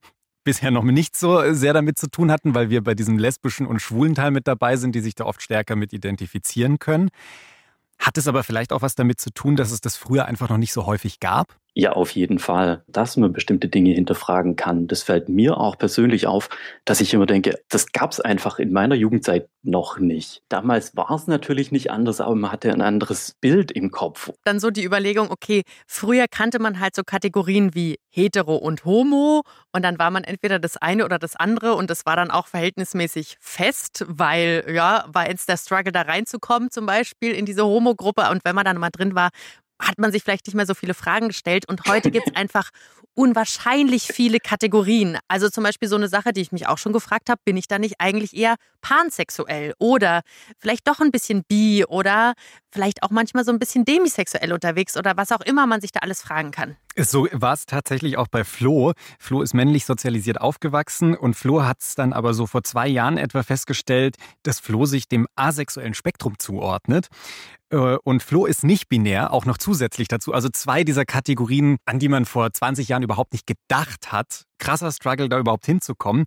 bisher 0.44 0.70
noch 0.70 0.84
nicht 0.84 1.16
so 1.16 1.52
sehr 1.52 1.72
damit 1.72 1.98
zu 1.98 2.08
tun 2.08 2.30
hatten, 2.30 2.54
weil 2.54 2.70
wir 2.70 2.82
bei 2.82 2.94
diesem 2.94 3.18
lesbischen 3.18 3.66
und 3.66 3.80
schwulen 3.80 4.14
Teil 4.14 4.30
mit 4.30 4.46
dabei 4.46 4.76
sind, 4.76 4.94
die 4.94 5.00
sich 5.00 5.14
da 5.14 5.24
oft 5.24 5.42
stärker 5.42 5.76
mit 5.76 5.92
identifizieren 5.92 6.78
können. 6.78 7.10
Hat 7.98 8.18
es 8.18 8.28
aber 8.28 8.44
vielleicht 8.44 8.72
auch 8.72 8.82
was 8.82 8.94
damit 8.94 9.20
zu 9.20 9.30
tun, 9.30 9.56
dass 9.56 9.70
es 9.70 9.80
das 9.80 9.96
früher 9.96 10.26
einfach 10.26 10.48
noch 10.48 10.58
nicht 10.58 10.72
so 10.72 10.86
häufig 10.86 11.20
gab? 11.20 11.56
Ja, 11.76 11.92
auf 11.92 12.12
jeden 12.12 12.38
Fall, 12.38 12.84
dass 12.86 13.16
man 13.16 13.32
bestimmte 13.32 13.68
Dinge 13.68 13.90
hinterfragen 13.90 14.54
kann. 14.54 14.86
Das 14.86 15.02
fällt 15.02 15.28
mir 15.28 15.58
auch 15.58 15.76
persönlich 15.76 16.28
auf, 16.28 16.48
dass 16.84 17.00
ich 17.00 17.12
immer 17.12 17.26
denke, 17.26 17.58
das 17.68 17.90
gab 17.90 18.12
es 18.12 18.20
einfach 18.20 18.60
in 18.60 18.72
meiner 18.72 18.94
Jugendzeit 18.94 19.48
noch 19.64 19.98
nicht. 19.98 20.42
Damals 20.48 20.94
war 20.94 21.10
es 21.10 21.26
natürlich 21.26 21.72
nicht 21.72 21.90
anders, 21.90 22.20
aber 22.20 22.36
man 22.36 22.52
hatte 22.52 22.72
ein 22.72 22.80
anderes 22.80 23.34
Bild 23.40 23.72
im 23.72 23.90
Kopf. 23.90 24.30
Dann 24.44 24.60
so 24.60 24.70
die 24.70 24.84
Überlegung, 24.84 25.30
okay, 25.30 25.62
früher 25.88 26.26
kannte 26.28 26.60
man 26.60 26.78
halt 26.78 26.94
so 26.94 27.02
Kategorien 27.02 27.74
wie 27.74 27.98
hetero 28.08 28.54
und 28.54 28.84
homo 28.84 29.42
und 29.72 29.82
dann 29.82 29.98
war 29.98 30.10
man 30.10 30.22
entweder 30.22 30.60
das 30.60 30.76
eine 30.76 31.04
oder 31.04 31.18
das 31.18 31.34
andere 31.34 31.74
und 31.74 31.90
das 31.90 32.06
war 32.06 32.14
dann 32.14 32.30
auch 32.30 32.46
verhältnismäßig 32.46 33.36
fest, 33.40 34.04
weil 34.06 34.64
ja, 34.72 35.04
war 35.08 35.28
jetzt 35.28 35.48
der 35.48 35.56
Struggle 35.56 35.90
da 35.90 36.02
reinzukommen 36.02 36.70
zum 36.70 36.86
Beispiel 36.86 37.32
in 37.32 37.46
diese 37.46 37.64
Homo-Gruppe 37.64 38.30
und 38.30 38.44
wenn 38.44 38.54
man 38.54 38.64
dann 38.64 38.78
mal 38.78 38.90
drin 38.90 39.16
war, 39.16 39.30
hat 39.80 39.98
man 39.98 40.12
sich 40.12 40.22
vielleicht 40.22 40.46
nicht 40.46 40.54
mehr 40.54 40.66
so 40.66 40.74
viele 40.74 40.94
Fragen 40.94 41.28
gestellt. 41.28 41.68
Und 41.68 41.86
heute 41.86 42.10
gibt 42.10 42.28
es 42.28 42.34
einfach 42.36 42.70
unwahrscheinlich 43.14 44.08
viele 44.08 44.40
Kategorien. 44.40 45.18
Also 45.28 45.48
zum 45.48 45.64
Beispiel 45.64 45.88
so 45.88 45.96
eine 45.96 46.08
Sache, 46.08 46.32
die 46.32 46.40
ich 46.40 46.52
mich 46.52 46.66
auch 46.66 46.78
schon 46.78 46.92
gefragt 46.92 47.30
habe, 47.30 47.40
bin 47.44 47.56
ich 47.56 47.68
da 47.68 47.78
nicht 47.78 47.96
eigentlich 48.00 48.36
eher 48.36 48.56
pansexuell 48.80 49.74
oder 49.78 50.22
vielleicht 50.58 50.86
doch 50.88 51.00
ein 51.00 51.10
bisschen 51.10 51.44
bi 51.44 51.84
oder 51.86 52.34
vielleicht 52.72 53.02
auch 53.02 53.10
manchmal 53.10 53.44
so 53.44 53.52
ein 53.52 53.58
bisschen 53.58 53.84
demisexuell 53.84 54.52
unterwegs 54.52 54.96
oder 54.96 55.16
was 55.16 55.32
auch 55.32 55.40
immer 55.40 55.66
man 55.66 55.80
sich 55.80 55.92
da 55.92 56.00
alles 56.00 56.22
fragen 56.22 56.50
kann. 56.50 56.76
So 56.96 57.26
war 57.32 57.54
es 57.54 57.66
tatsächlich 57.66 58.16
auch 58.18 58.28
bei 58.28 58.44
Flo. 58.44 58.92
Flo 59.18 59.42
ist 59.42 59.52
männlich 59.52 59.84
sozialisiert 59.84 60.40
aufgewachsen 60.40 61.16
und 61.16 61.34
Flo 61.34 61.64
hat 61.64 61.80
es 61.80 61.96
dann 61.96 62.12
aber 62.12 62.34
so 62.34 62.46
vor 62.46 62.62
zwei 62.62 62.86
Jahren 62.86 63.18
etwa 63.18 63.42
festgestellt, 63.42 64.16
dass 64.44 64.60
Flo 64.60 64.86
sich 64.86 65.08
dem 65.08 65.26
asexuellen 65.34 65.94
Spektrum 65.94 66.38
zuordnet. 66.38 67.08
Äh, 67.70 67.96
und 68.04 68.22
Flo 68.22 68.46
ist 68.46 68.62
nicht 68.62 68.88
binär, 68.88 69.32
auch 69.32 69.44
noch 69.44 69.58
zusätzlich 69.58 70.06
dazu. 70.06 70.32
Also 70.32 70.48
zwei 70.48 70.84
dieser 70.84 71.04
Kategorien, 71.04 71.78
an 71.84 71.98
die 71.98 72.08
man 72.08 72.24
vor 72.26 72.52
20 72.52 72.88
Jahren 72.88 73.02
überhaupt 73.02 73.32
nicht 73.32 73.46
gedacht 73.46 74.12
hat. 74.12 74.44
Krasser 74.64 74.90
Struggle, 74.92 75.28
da 75.28 75.38
überhaupt 75.38 75.66
hinzukommen. 75.66 76.24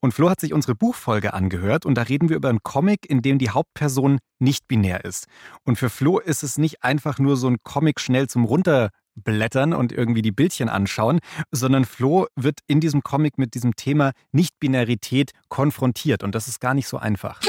Und 0.00 0.12
Flo 0.12 0.28
hat 0.28 0.40
sich 0.40 0.52
unsere 0.52 0.74
Buchfolge 0.74 1.32
angehört 1.32 1.86
und 1.86 1.94
da 1.94 2.02
reden 2.02 2.28
wir 2.28 2.36
über 2.36 2.50
einen 2.50 2.62
Comic, 2.62 3.08
in 3.08 3.22
dem 3.22 3.38
die 3.38 3.48
Hauptperson 3.48 4.18
nicht 4.38 4.68
binär 4.68 5.06
ist. 5.06 5.26
Und 5.64 5.76
für 5.76 5.88
Flo 5.88 6.18
ist 6.18 6.42
es 6.42 6.58
nicht 6.58 6.84
einfach 6.84 7.18
nur 7.18 7.38
so 7.38 7.48
ein 7.48 7.56
Comic 7.62 7.98
schnell 7.98 8.28
zum 8.28 8.44
Runterblättern 8.44 9.72
und 9.72 9.92
irgendwie 9.92 10.20
die 10.20 10.32
Bildchen 10.32 10.68
anschauen, 10.68 11.20
sondern 11.50 11.86
Flo 11.86 12.26
wird 12.36 12.60
in 12.66 12.80
diesem 12.80 13.02
Comic 13.02 13.38
mit 13.38 13.54
diesem 13.54 13.74
Thema 13.74 14.12
Nicht-Binarität 14.32 15.30
konfrontiert 15.48 16.22
und 16.22 16.34
das 16.34 16.46
ist 16.46 16.60
gar 16.60 16.74
nicht 16.74 16.88
so 16.88 16.98
einfach. 16.98 17.40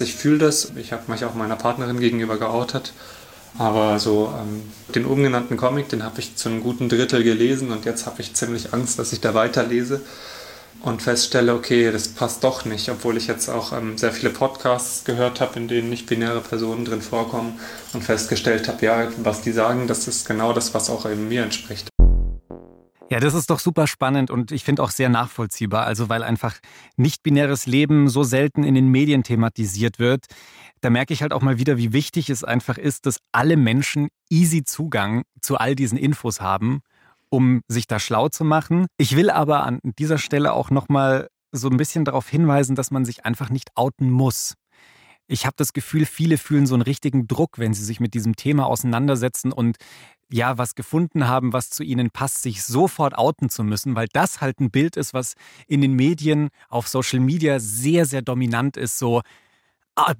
Ich 0.00 0.14
fühle 0.14 0.38
das. 0.38 0.72
Ich 0.76 0.92
habe 0.92 1.10
mich 1.10 1.24
auch 1.24 1.34
meiner 1.34 1.56
Partnerin 1.56 1.98
gegenüber 1.98 2.36
geoutet. 2.36 2.92
Aber 3.58 3.98
so 3.98 4.32
ähm, 4.40 4.62
den 4.94 5.06
oben 5.06 5.22
genannten 5.22 5.56
Comic, 5.56 5.88
den 5.88 6.02
habe 6.02 6.20
ich 6.20 6.36
zu 6.36 6.48
einem 6.48 6.62
guten 6.62 6.88
Drittel 6.88 7.22
gelesen 7.22 7.70
und 7.70 7.84
jetzt 7.84 8.06
habe 8.06 8.20
ich 8.20 8.34
ziemlich 8.34 8.72
Angst, 8.72 8.98
dass 8.98 9.12
ich 9.12 9.20
da 9.20 9.34
weiterlese 9.34 10.00
und 10.82 11.00
feststelle, 11.00 11.54
okay, 11.54 11.90
das 11.90 12.08
passt 12.08 12.44
doch 12.44 12.64
nicht, 12.64 12.90
obwohl 12.90 13.16
ich 13.16 13.26
jetzt 13.26 13.48
auch 13.48 13.72
ähm, 13.72 13.96
sehr 13.96 14.12
viele 14.12 14.30
Podcasts 14.30 15.04
gehört 15.04 15.40
habe, 15.40 15.58
in 15.58 15.68
denen 15.68 15.88
nicht 15.88 16.06
binäre 16.06 16.40
Personen 16.40 16.84
drin 16.84 17.00
vorkommen 17.00 17.58
und 17.92 18.02
festgestellt 18.02 18.68
habe, 18.68 18.84
ja, 18.84 19.08
was 19.22 19.40
die 19.40 19.52
sagen, 19.52 19.86
das 19.86 20.08
ist 20.08 20.26
genau 20.26 20.52
das, 20.52 20.74
was 20.74 20.90
auch 20.90 21.06
eben 21.06 21.28
mir 21.28 21.42
entspricht. 21.42 21.88
Ja, 23.10 23.20
das 23.20 23.34
ist 23.34 23.50
doch 23.50 23.60
super 23.60 23.86
spannend 23.86 24.30
und 24.30 24.50
ich 24.50 24.64
finde 24.64 24.82
auch 24.82 24.90
sehr 24.90 25.08
nachvollziehbar. 25.08 25.84
Also, 25.84 26.08
weil 26.08 26.22
einfach 26.22 26.56
nicht-binäres 26.96 27.66
Leben 27.66 28.08
so 28.08 28.22
selten 28.22 28.64
in 28.64 28.74
den 28.74 28.88
Medien 28.88 29.22
thematisiert 29.22 29.98
wird. 29.98 30.24
Da 30.84 30.90
merke 30.90 31.14
ich 31.14 31.22
halt 31.22 31.32
auch 31.32 31.40
mal 31.40 31.58
wieder, 31.58 31.78
wie 31.78 31.92
wichtig 31.92 32.28
es 32.28 32.44
einfach 32.44 32.76
ist, 32.76 33.06
dass 33.06 33.20
alle 33.32 33.56
Menschen 33.56 34.08
easy 34.28 34.64
Zugang 34.64 35.22
zu 35.40 35.56
all 35.56 35.74
diesen 35.74 35.96
Infos 35.96 36.40
haben 36.40 36.82
um 37.34 37.62
sich 37.66 37.88
da 37.88 37.98
schlau 37.98 38.28
zu 38.28 38.44
machen. 38.44 38.86
Ich 38.96 39.16
will 39.16 39.28
aber 39.28 39.64
an 39.64 39.80
dieser 39.98 40.18
Stelle 40.18 40.52
auch 40.52 40.70
nochmal 40.70 41.28
so 41.50 41.68
ein 41.68 41.76
bisschen 41.76 42.04
darauf 42.04 42.28
hinweisen, 42.28 42.76
dass 42.76 42.92
man 42.92 43.04
sich 43.04 43.24
einfach 43.24 43.50
nicht 43.50 43.70
outen 43.74 44.08
muss. 44.08 44.54
Ich 45.26 45.44
habe 45.44 45.54
das 45.56 45.72
Gefühl, 45.72 46.06
viele 46.06 46.38
fühlen 46.38 46.66
so 46.66 46.74
einen 46.74 46.82
richtigen 46.82 47.26
Druck, 47.26 47.58
wenn 47.58 47.74
sie 47.74 47.84
sich 47.84 47.98
mit 47.98 48.14
diesem 48.14 48.36
Thema 48.36 48.66
auseinandersetzen 48.66 49.52
und 49.52 49.78
ja, 50.30 50.58
was 50.58 50.74
gefunden 50.74 51.26
haben, 51.26 51.52
was 51.52 51.70
zu 51.70 51.82
ihnen 51.82 52.10
passt, 52.10 52.42
sich 52.42 52.62
sofort 52.62 53.16
outen 53.16 53.48
zu 53.50 53.64
müssen, 53.64 53.96
weil 53.96 54.06
das 54.12 54.40
halt 54.40 54.60
ein 54.60 54.70
Bild 54.70 54.96
ist, 54.96 55.12
was 55.12 55.34
in 55.66 55.80
den 55.80 55.94
Medien, 55.94 56.50
auf 56.68 56.88
Social 56.88 57.20
Media 57.20 57.58
sehr, 57.58 58.06
sehr 58.06 58.22
dominant 58.22 58.76
ist. 58.76 58.98
So, 58.98 59.22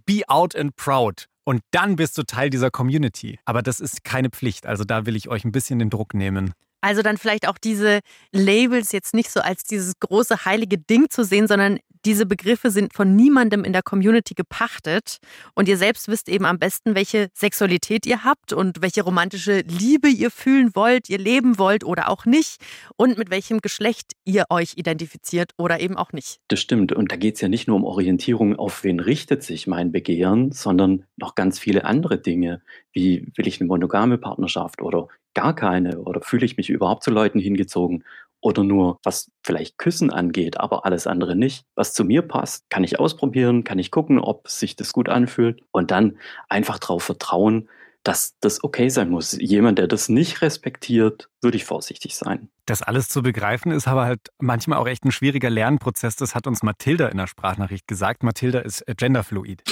be 0.06 0.22
out 0.28 0.56
and 0.56 0.76
proud. 0.76 1.26
Und 1.44 1.62
dann 1.70 1.96
bist 1.96 2.16
du 2.16 2.22
Teil 2.22 2.50
dieser 2.50 2.70
Community. 2.70 3.38
Aber 3.44 3.62
das 3.62 3.80
ist 3.80 4.02
keine 4.02 4.30
Pflicht. 4.30 4.66
Also 4.66 4.84
da 4.84 5.06
will 5.06 5.14
ich 5.14 5.28
euch 5.28 5.44
ein 5.44 5.52
bisschen 5.52 5.78
den 5.78 5.90
Druck 5.90 6.14
nehmen. 6.14 6.54
Also 6.80 7.02
dann 7.02 7.16
vielleicht 7.16 7.48
auch 7.48 7.58
diese 7.58 8.00
Labels 8.32 8.92
jetzt 8.92 9.14
nicht 9.14 9.30
so 9.30 9.40
als 9.40 9.64
dieses 9.64 9.98
große 10.00 10.44
heilige 10.44 10.78
Ding 10.78 11.08
zu 11.08 11.24
sehen, 11.24 11.48
sondern 11.48 11.78
diese 12.04 12.26
Begriffe 12.26 12.70
sind 12.70 12.92
von 12.92 13.16
niemandem 13.16 13.64
in 13.64 13.72
der 13.72 13.82
Community 13.82 14.34
gepachtet. 14.34 15.18
Und 15.54 15.68
ihr 15.68 15.76
selbst 15.76 16.08
wisst 16.08 16.28
eben 16.28 16.44
am 16.44 16.58
besten, 16.58 16.94
welche 16.94 17.28
Sexualität 17.34 18.06
ihr 18.06 18.24
habt 18.24 18.52
und 18.52 18.82
welche 18.82 19.02
romantische 19.02 19.60
Liebe 19.60 20.08
ihr 20.08 20.30
fühlen 20.30 20.70
wollt, 20.74 21.08
ihr 21.08 21.18
leben 21.18 21.58
wollt 21.58 21.84
oder 21.84 22.08
auch 22.08 22.24
nicht. 22.24 22.56
Und 22.96 23.18
mit 23.18 23.30
welchem 23.30 23.60
Geschlecht 23.60 24.12
ihr 24.24 24.44
euch 24.50 24.74
identifiziert 24.76 25.52
oder 25.56 25.80
eben 25.80 25.96
auch 25.96 26.12
nicht. 26.12 26.40
Das 26.48 26.60
stimmt. 26.60 26.92
Und 26.92 27.12
da 27.12 27.16
geht 27.16 27.36
es 27.36 27.40
ja 27.40 27.48
nicht 27.48 27.68
nur 27.68 27.76
um 27.76 27.84
Orientierung, 27.84 28.56
auf 28.56 28.84
wen 28.84 29.00
richtet 29.00 29.42
sich 29.42 29.66
mein 29.66 29.92
Begehren, 29.92 30.52
sondern 30.52 31.04
noch 31.16 31.34
ganz 31.34 31.58
viele 31.58 31.84
andere 31.84 32.18
Dinge, 32.18 32.62
wie 32.92 33.26
will 33.36 33.46
ich 33.46 33.60
eine 33.60 33.68
monogame 33.68 34.18
Partnerschaft 34.18 34.82
oder 34.82 35.08
gar 35.34 35.54
keine 35.54 36.00
oder 36.00 36.20
fühle 36.22 36.46
ich 36.46 36.56
mich 36.56 36.70
überhaupt 36.70 37.02
zu 37.02 37.10
Leuten 37.10 37.40
hingezogen 37.40 38.04
oder 38.44 38.62
nur 38.62 38.98
was 39.02 39.30
vielleicht 39.42 39.78
Küssen 39.78 40.10
angeht, 40.10 40.60
aber 40.60 40.84
alles 40.84 41.06
andere 41.06 41.34
nicht. 41.34 41.64
Was 41.74 41.94
zu 41.94 42.04
mir 42.04 42.20
passt, 42.22 42.68
kann 42.68 42.84
ich 42.84 43.00
ausprobieren, 43.00 43.64
kann 43.64 43.78
ich 43.78 43.90
gucken, 43.90 44.18
ob 44.18 44.48
sich 44.48 44.76
das 44.76 44.92
gut 44.92 45.08
anfühlt 45.08 45.62
und 45.72 45.90
dann 45.90 46.18
einfach 46.50 46.78
darauf 46.78 47.02
vertrauen, 47.02 47.70
dass 48.02 48.36
das 48.40 48.62
okay 48.62 48.90
sein 48.90 49.08
muss. 49.08 49.32
Jemand, 49.32 49.78
der 49.78 49.88
das 49.88 50.10
nicht 50.10 50.42
respektiert, 50.42 51.30
würde 51.40 51.56
ich 51.56 51.64
vorsichtig 51.64 52.16
sein. 52.16 52.50
Das 52.66 52.82
alles 52.82 53.08
zu 53.08 53.22
begreifen 53.22 53.72
ist 53.72 53.88
aber 53.88 54.04
halt 54.04 54.20
manchmal 54.38 54.78
auch 54.78 54.86
echt 54.86 55.06
ein 55.06 55.10
schwieriger 55.10 55.48
Lernprozess. 55.48 56.14
Das 56.16 56.34
hat 56.34 56.46
uns 56.46 56.62
Mathilda 56.62 57.08
in 57.08 57.16
der 57.16 57.26
Sprachnachricht 57.26 57.88
gesagt. 57.88 58.22
Mathilda 58.22 58.58
ist 58.58 58.82
äh, 58.86 58.94
genderfluid. 58.94 59.62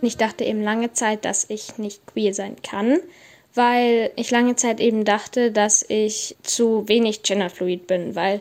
Ich 0.00 0.16
dachte 0.16 0.44
eben 0.44 0.62
lange 0.62 0.92
Zeit, 0.92 1.24
dass 1.24 1.50
ich 1.50 1.76
nicht 1.78 2.06
queer 2.06 2.32
sein 2.34 2.54
kann 2.62 3.00
weil 3.54 4.12
ich 4.16 4.30
lange 4.30 4.56
Zeit 4.56 4.80
eben 4.80 5.04
dachte, 5.04 5.50
dass 5.50 5.84
ich 5.88 6.36
zu 6.42 6.88
wenig 6.88 7.22
genderfluid 7.22 7.86
bin, 7.86 8.14
weil 8.14 8.40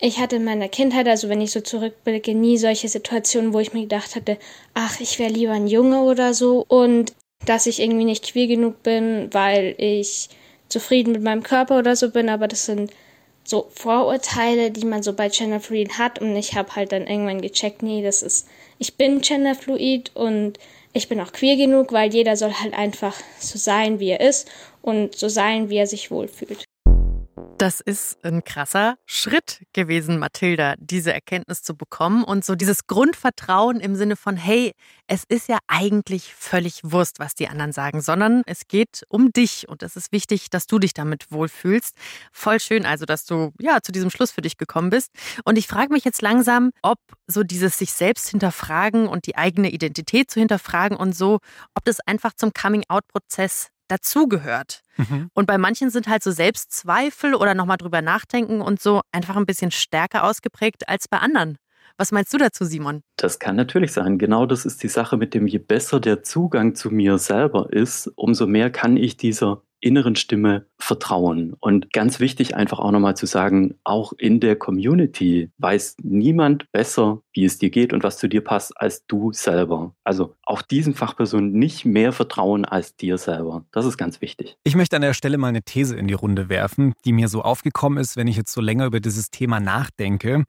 ich 0.00 0.18
hatte 0.18 0.36
in 0.36 0.44
meiner 0.44 0.68
Kindheit, 0.68 1.08
also 1.08 1.28
wenn 1.28 1.40
ich 1.40 1.50
so 1.50 1.60
zurückblicke, 1.60 2.34
nie 2.34 2.56
solche 2.56 2.88
Situationen, 2.88 3.52
wo 3.52 3.60
ich 3.60 3.72
mir 3.72 3.82
gedacht 3.82 4.14
hatte, 4.14 4.38
ach, 4.74 5.00
ich 5.00 5.18
wäre 5.18 5.32
lieber 5.32 5.52
ein 5.52 5.66
Junge 5.66 6.02
oder 6.02 6.34
so. 6.34 6.64
Und 6.68 7.12
dass 7.44 7.66
ich 7.66 7.80
irgendwie 7.80 8.04
nicht 8.04 8.32
queer 8.32 8.46
genug 8.46 8.82
bin, 8.82 9.28
weil 9.32 9.74
ich 9.78 10.28
zufrieden 10.68 11.12
mit 11.12 11.22
meinem 11.22 11.42
Körper 11.42 11.78
oder 11.78 11.96
so 11.96 12.10
bin, 12.10 12.28
aber 12.28 12.46
das 12.46 12.66
sind 12.66 12.92
so 13.42 13.68
Vorurteile, 13.70 14.70
die 14.70 14.84
man 14.84 15.02
so 15.02 15.14
bei 15.14 15.28
Genderfluid 15.28 15.98
hat. 15.98 16.20
Und 16.20 16.36
ich 16.36 16.54
habe 16.54 16.76
halt 16.76 16.92
dann 16.92 17.06
irgendwann 17.06 17.40
gecheckt, 17.40 17.82
nee, 17.82 18.02
das 18.02 18.22
ist, 18.22 18.46
ich 18.78 18.96
bin 18.96 19.20
Genderfluid. 19.20 20.14
Und 20.14 20.58
ich 20.92 21.08
bin 21.08 21.20
auch 21.20 21.32
queer 21.32 21.56
genug, 21.56 21.92
weil 21.92 22.12
jeder 22.12 22.36
soll 22.36 22.52
halt 22.52 22.74
einfach 22.74 23.14
so 23.40 23.58
sein, 23.58 24.00
wie 24.00 24.10
er 24.10 24.20
ist 24.20 24.50
und 24.82 25.14
so 25.16 25.28
sein, 25.28 25.70
wie 25.70 25.76
er 25.76 25.86
sich 25.86 26.10
wohlfühlt. 26.10 26.67
Das 27.58 27.80
ist 27.80 28.24
ein 28.24 28.44
krasser 28.44 28.98
Schritt 29.04 29.66
gewesen, 29.72 30.20
Mathilda, 30.20 30.76
diese 30.78 31.12
Erkenntnis 31.12 31.64
zu 31.64 31.76
bekommen 31.76 32.22
und 32.22 32.44
so 32.44 32.54
dieses 32.54 32.86
Grundvertrauen 32.86 33.80
im 33.80 33.96
Sinne 33.96 34.14
von, 34.14 34.36
hey, 34.36 34.74
es 35.08 35.24
ist 35.24 35.48
ja 35.48 35.58
eigentlich 35.66 36.32
völlig 36.34 36.82
Wurst, 36.84 37.18
was 37.18 37.34
die 37.34 37.48
anderen 37.48 37.72
sagen, 37.72 38.00
sondern 38.00 38.44
es 38.46 38.68
geht 38.68 39.02
um 39.08 39.32
dich 39.32 39.68
und 39.68 39.82
es 39.82 39.96
ist 39.96 40.12
wichtig, 40.12 40.50
dass 40.50 40.68
du 40.68 40.78
dich 40.78 40.94
damit 40.94 41.32
wohlfühlst. 41.32 41.96
Voll 42.30 42.60
schön 42.60 42.86
also, 42.86 43.06
dass 43.06 43.24
du 43.24 43.52
ja 43.58 43.80
zu 43.82 43.90
diesem 43.90 44.10
Schluss 44.10 44.30
für 44.30 44.42
dich 44.42 44.56
gekommen 44.56 44.90
bist. 44.90 45.10
Und 45.44 45.58
ich 45.58 45.66
frage 45.66 45.92
mich 45.92 46.04
jetzt 46.04 46.22
langsam, 46.22 46.70
ob 46.82 47.00
so 47.26 47.42
dieses 47.42 47.76
sich 47.76 47.92
selbst 47.92 48.28
hinterfragen 48.28 49.08
und 49.08 49.26
die 49.26 49.36
eigene 49.36 49.70
Identität 49.70 50.30
zu 50.30 50.38
hinterfragen 50.38 50.96
und 50.96 51.16
so, 51.16 51.40
ob 51.74 51.84
das 51.84 51.98
einfach 51.98 52.34
zum 52.34 52.52
Coming-out-Prozess 52.52 53.70
dazugehört. 53.88 54.82
Mhm. 54.98 55.30
Und 55.32 55.46
bei 55.46 55.56
manchen 55.56 55.90
sind 55.90 56.08
halt 56.08 56.22
so 56.22 56.30
Selbstzweifel 56.30 57.34
oder 57.34 57.54
nochmal 57.54 57.78
drüber 57.78 58.02
nachdenken 58.02 58.60
und 58.60 58.80
so 58.80 59.00
einfach 59.12 59.36
ein 59.36 59.46
bisschen 59.46 59.70
stärker 59.70 60.24
ausgeprägt 60.24 60.88
als 60.88 61.08
bei 61.08 61.18
anderen. 61.18 61.56
Was 61.96 62.12
meinst 62.12 62.32
du 62.32 62.38
dazu, 62.38 62.64
Simon? 62.64 63.02
Das 63.16 63.40
kann 63.40 63.56
natürlich 63.56 63.92
sein. 63.92 64.18
Genau 64.18 64.46
das 64.46 64.64
ist 64.64 64.82
die 64.84 64.88
Sache 64.88 65.16
mit 65.16 65.34
dem, 65.34 65.48
je 65.48 65.58
besser 65.58 65.98
der 65.98 66.22
Zugang 66.22 66.76
zu 66.76 66.90
mir 66.90 67.18
selber 67.18 67.72
ist, 67.72 68.12
umso 68.14 68.46
mehr 68.46 68.70
kann 68.70 68.96
ich 68.96 69.16
dieser 69.16 69.62
inneren 69.80 70.16
Stimme 70.16 70.66
vertrauen. 70.78 71.54
Und 71.60 71.92
ganz 71.92 72.20
wichtig 72.20 72.54
einfach 72.54 72.78
auch 72.78 72.90
nochmal 72.90 73.16
zu 73.16 73.26
sagen, 73.26 73.74
auch 73.84 74.12
in 74.12 74.40
der 74.40 74.56
Community 74.56 75.50
weiß 75.58 75.96
niemand 76.02 76.70
besser, 76.72 77.20
wie 77.32 77.44
es 77.44 77.58
dir 77.58 77.70
geht 77.70 77.92
und 77.92 78.02
was 78.02 78.18
zu 78.18 78.28
dir 78.28 78.42
passt, 78.42 78.78
als 78.80 79.06
du 79.06 79.32
selber. 79.32 79.94
Also 80.04 80.34
auch 80.42 80.62
diesen 80.62 80.94
Fachpersonen 80.94 81.52
nicht 81.52 81.84
mehr 81.84 82.12
vertrauen 82.12 82.64
als 82.64 82.96
dir 82.96 83.18
selber. 83.18 83.64
Das 83.72 83.84
ist 83.84 83.96
ganz 83.96 84.20
wichtig. 84.20 84.56
Ich 84.64 84.76
möchte 84.76 84.96
an 84.96 85.02
der 85.02 85.14
Stelle 85.14 85.38
mal 85.38 85.48
eine 85.48 85.62
These 85.62 85.96
in 85.96 86.08
die 86.08 86.14
Runde 86.14 86.48
werfen, 86.48 86.94
die 87.04 87.12
mir 87.12 87.28
so 87.28 87.42
aufgekommen 87.42 87.98
ist, 87.98 88.16
wenn 88.16 88.28
ich 88.28 88.36
jetzt 88.36 88.52
so 88.52 88.60
länger 88.60 88.86
über 88.86 89.00
dieses 89.00 89.30
Thema 89.30 89.60
nachdenke. 89.60 90.44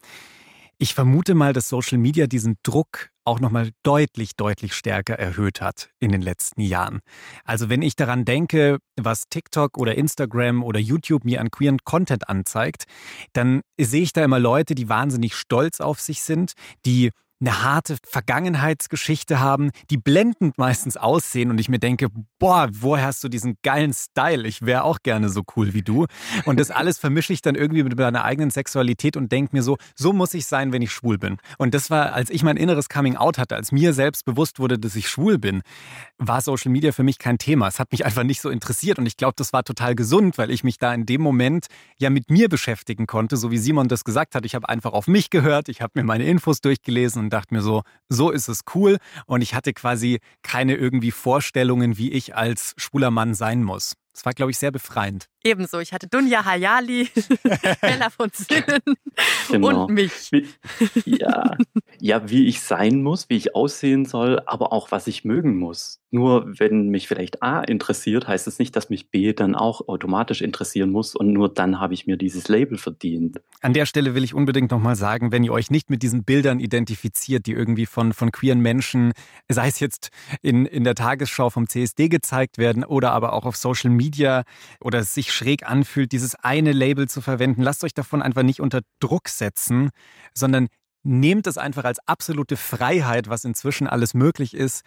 Ich 0.77 0.93
vermute 0.93 1.35
mal, 1.35 1.51
dass 1.51 1.67
Social 1.67 1.97
Media 1.97 2.25
diesen 2.27 2.57
Druck 2.63 3.09
auch 3.29 3.39
nochmal 3.39 3.69
deutlich, 3.83 4.35
deutlich 4.35 4.73
stärker 4.73 5.13
erhöht 5.19 5.61
hat 5.61 5.91
in 5.99 6.11
den 6.11 6.23
letzten 6.23 6.61
Jahren. 6.61 7.01
Also 7.45 7.69
wenn 7.69 7.83
ich 7.83 7.95
daran 7.95 8.25
denke, 8.25 8.79
was 8.99 9.25
TikTok 9.29 9.77
oder 9.77 9.93
Instagram 9.95 10.63
oder 10.63 10.79
YouTube 10.79 11.25
mir 11.25 11.39
an 11.39 11.51
queeren 11.51 11.77
Content 11.83 12.27
anzeigt, 12.27 12.85
dann 13.33 13.61
sehe 13.79 14.01
ich 14.01 14.13
da 14.13 14.23
immer 14.23 14.39
Leute, 14.39 14.73
die 14.73 14.89
wahnsinnig 14.89 15.35
stolz 15.35 15.79
auf 15.79 15.99
sich 15.99 16.23
sind, 16.23 16.53
die 16.87 17.11
eine 17.41 17.63
harte 17.63 17.97
Vergangenheitsgeschichte 18.05 19.39
haben, 19.39 19.71
die 19.89 19.97
blendend 19.97 20.57
meistens 20.57 20.97
aussehen 20.97 21.49
und 21.49 21.59
ich 21.59 21.69
mir 21.69 21.79
denke, 21.79 22.07
boah, 22.37 22.67
woher 22.71 23.05
hast 23.05 23.23
du 23.23 23.29
diesen 23.29 23.57
geilen 23.63 23.93
Style? 23.93 24.45
Ich 24.47 24.61
wäre 24.61 24.83
auch 24.83 24.99
gerne 25.03 25.29
so 25.29 25.43
cool 25.55 25.73
wie 25.73 25.81
du. 25.81 26.05
Und 26.45 26.59
das 26.59 26.69
alles 26.69 26.97
vermische 26.97 27.31
ich 27.31 27.41
dann 27.41 27.55
irgendwie 27.55 27.83
mit 27.83 27.97
meiner 27.97 28.25
eigenen 28.25 28.49
Sexualität 28.49 29.15
und 29.15 29.31
denke 29.31 29.55
mir 29.55 29.63
so, 29.63 29.77
so 29.95 30.11
muss 30.11 30.33
ich 30.33 30.45
sein, 30.47 30.73
wenn 30.73 30.81
ich 30.81 30.91
schwul 30.91 31.17
bin. 31.17 31.37
Und 31.57 31.73
das 31.73 31.89
war, 31.89 32.13
als 32.13 32.29
ich 32.29 32.43
mein 32.43 32.57
inneres 32.57 32.89
Coming 32.89 33.15
Out 33.15 33.37
hatte, 33.37 33.55
als 33.55 33.71
mir 33.71 33.93
selbst 33.93 34.25
bewusst 34.25 34.59
wurde, 34.59 34.77
dass 34.77 34.95
ich 34.95 35.07
schwul 35.07 35.37
bin, 35.37 35.61
war 36.17 36.41
Social 36.41 36.71
Media 36.71 36.91
für 36.91 37.03
mich 37.03 37.19
kein 37.19 37.37
Thema. 37.37 37.67
Es 37.67 37.79
hat 37.79 37.91
mich 37.91 38.05
einfach 38.05 38.23
nicht 38.23 38.41
so 38.41 38.49
interessiert 38.49 38.99
und 38.99 39.05
ich 39.05 39.15
glaube, 39.15 39.35
das 39.37 39.53
war 39.53 39.63
total 39.63 39.95
gesund, 39.95 40.37
weil 40.37 40.51
ich 40.51 40.65
mich 40.65 40.77
da 40.77 40.93
in 40.93 41.05
dem 41.05 41.21
Moment 41.21 41.67
ja 41.97 42.09
mit 42.09 42.29
mir 42.29 42.49
beschäftigen 42.49 43.07
konnte, 43.07 43.37
so 43.37 43.49
wie 43.49 43.57
Simon 43.57 43.87
das 43.87 44.03
gesagt 44.03 44.35
hat. 44.35 44.45
Ich 44.45 44.55
habe 44.55 44.67
einfach 44.67 44.91
auf 44.91 45.07
mich 45.07 45.29
gehört, 45.29 45.69
ich 45.69 45.81
habe 45.81 45.93
mir 45.95 46.03
meine 46.03 46.25
Infos 46.25 46.59
durchgelesen 46.59 47.28
und 47.29 47.33
dachte 47.33 47.53
mir 47.53 47.61
so, 47.61 47.83
so 48.09 48.31
ist 48.31 48.47
es 48.47 48.61
cool. 48.73 48.97
Und 49.27 49.41
ich 49.41 49.53
hatte 49.53 49.71
quasi 49.73 50.19
keine 50.41 50.73
irgendwie 50.73 51.11
Vorstellungen, 51.11 51.99
wie 51.99 52.11
ich 52.11 52.35
als 52.35 52.73
schwuler 52.77 53.11
Mann 53.11 53.35
sein 53.35 53.63
muss. 53.63 53.93
Das 54.13 54.25
war, 54.25 54.33
glaube 54.33 54.49
ich, 54.49 54.57
sehr 54.57 54.71
befreiend. 54.71 55.27
Ebenso. 55.43 55.79
Ich 55.79 55.93
hatte 55.93 56.07
Dunja 56.07 56.43
Hayali, 56.43 57.09
Bella 57.81 58.09
von 58.09 58.29
Sinnen 58.33 58.81
genau. 59.49 59.85
und 59.85 59.93
mich. 59.93 60.31
Wie, 60.31 60.45
ja, 61.05 61.55
ja, 61.99 62.29
wie 62.29 62.47
ich 62.47 62.61
sein 62.61 63.01
muss, 63.01 63.29
wie 63.29 63.37
ich 63.37 63.55
aussehen 63.55 64.05
soll, 64.05 64.41
aber 64.45 64.73
auch 64.73 64.91
was 64.91 65.07
ich 65.07 65.23
mögen 65.23 65.57
muss. 65.57 66.01
Nur 66.11 66.59
wenn 66.59 66.89
mich 66.89 67.07
vielleicht 67.07 67.43
A 67.43 67.61
interessiert, 67.61 68.27
heißt 68.27 68.47
es 68.47 68.55
das 68.55 68.59
nicht, 68.59 68.75
dass 68.75 68.89
mich 68.89 69.11
B 69.11 69.31
dann 69.33 69.53
auch 69.53 69.87
automatisch 69.87 70.41
interessieren 70.41 70.89
muss 70.89 71.15
und 71.15 71.31
nur 71.31 71.53
dann 71.53 71.79
habe 71.79 71.93
ich 71.93 72.07
mir 72.07 72.17
dieses 72.17 72.47
Label 72.47 72.79
verdient. 72.79 73.39
An 73.61 73.73
der 73.73 73.85
Stelle 73.85 74.15
will 74.15 74.23
ich 74.23 74.33
unbedingt 74.33 74.71
nochmal 74.71 74.95
sagen, 74.95 75.31
wenn 75.31 75.43
ihr 75.43 75.51
euch 75.53 75.69
nicht 75.69 75.91
mit 75.91 76.01
diesen 76.01 76.23
Bildern 76.23 76.59
identifiziert, 76.59 77.45
die 77.45 77.51
irgendwie 77.51 77.85
von, 77.85 78.13
von 78.13 78.31
queeren 78.31 78.59
Menschen, 78.59 79.13
sei 79.49 79.67
es 79.67 79.79
jetzt 79.79 80.09
in, 80.41 80.65
in 80.65 80.83
der 80.83 80.95
Tagesschau 80.95 81.51
vom 81.51 81.67
CSD 81.69 82.09
gezeigt 82.09 82.57
werden 82.57 82.83
oder 82.83 83.11
aber 83.11 83.33
auch 83.33 83.45
auf 83.45 83.55
Social 83.55 83.91
Media 83.91 84.43
oder 84.81 85.03
sich 85.03 85.28
sich 85.29 85.35
schräg 85.35 85.69
anfühlt, 85.69 86.11
dieses 86.11 86.35
eine 86.35 86.71
Label 86.71 87.07
zu 87.07 87.21
verwenden. 87.21 87.61
Lasst 87.61 87.83
euch 87.83 87.93
davon 87.93 88.21
einfach 88.21 88.43
nicht 88.43 88.59
unter 88.59 88.81
Druck 88.99 89.29
setzen, 89.29 89.89
sondern 90.33 90.67
nehmt 91.03 91.47
es 91.47 91.57
einfach 91.57 91.85
als 91.85 91.99
absolute 92.07 92.57
Freiheit, 92.57 93.29
was 93.29 93.45
inzwischen 93.45 93.87
alles 93.87 94.13
möglich 94.13 94.53
ist. 94.53 94.83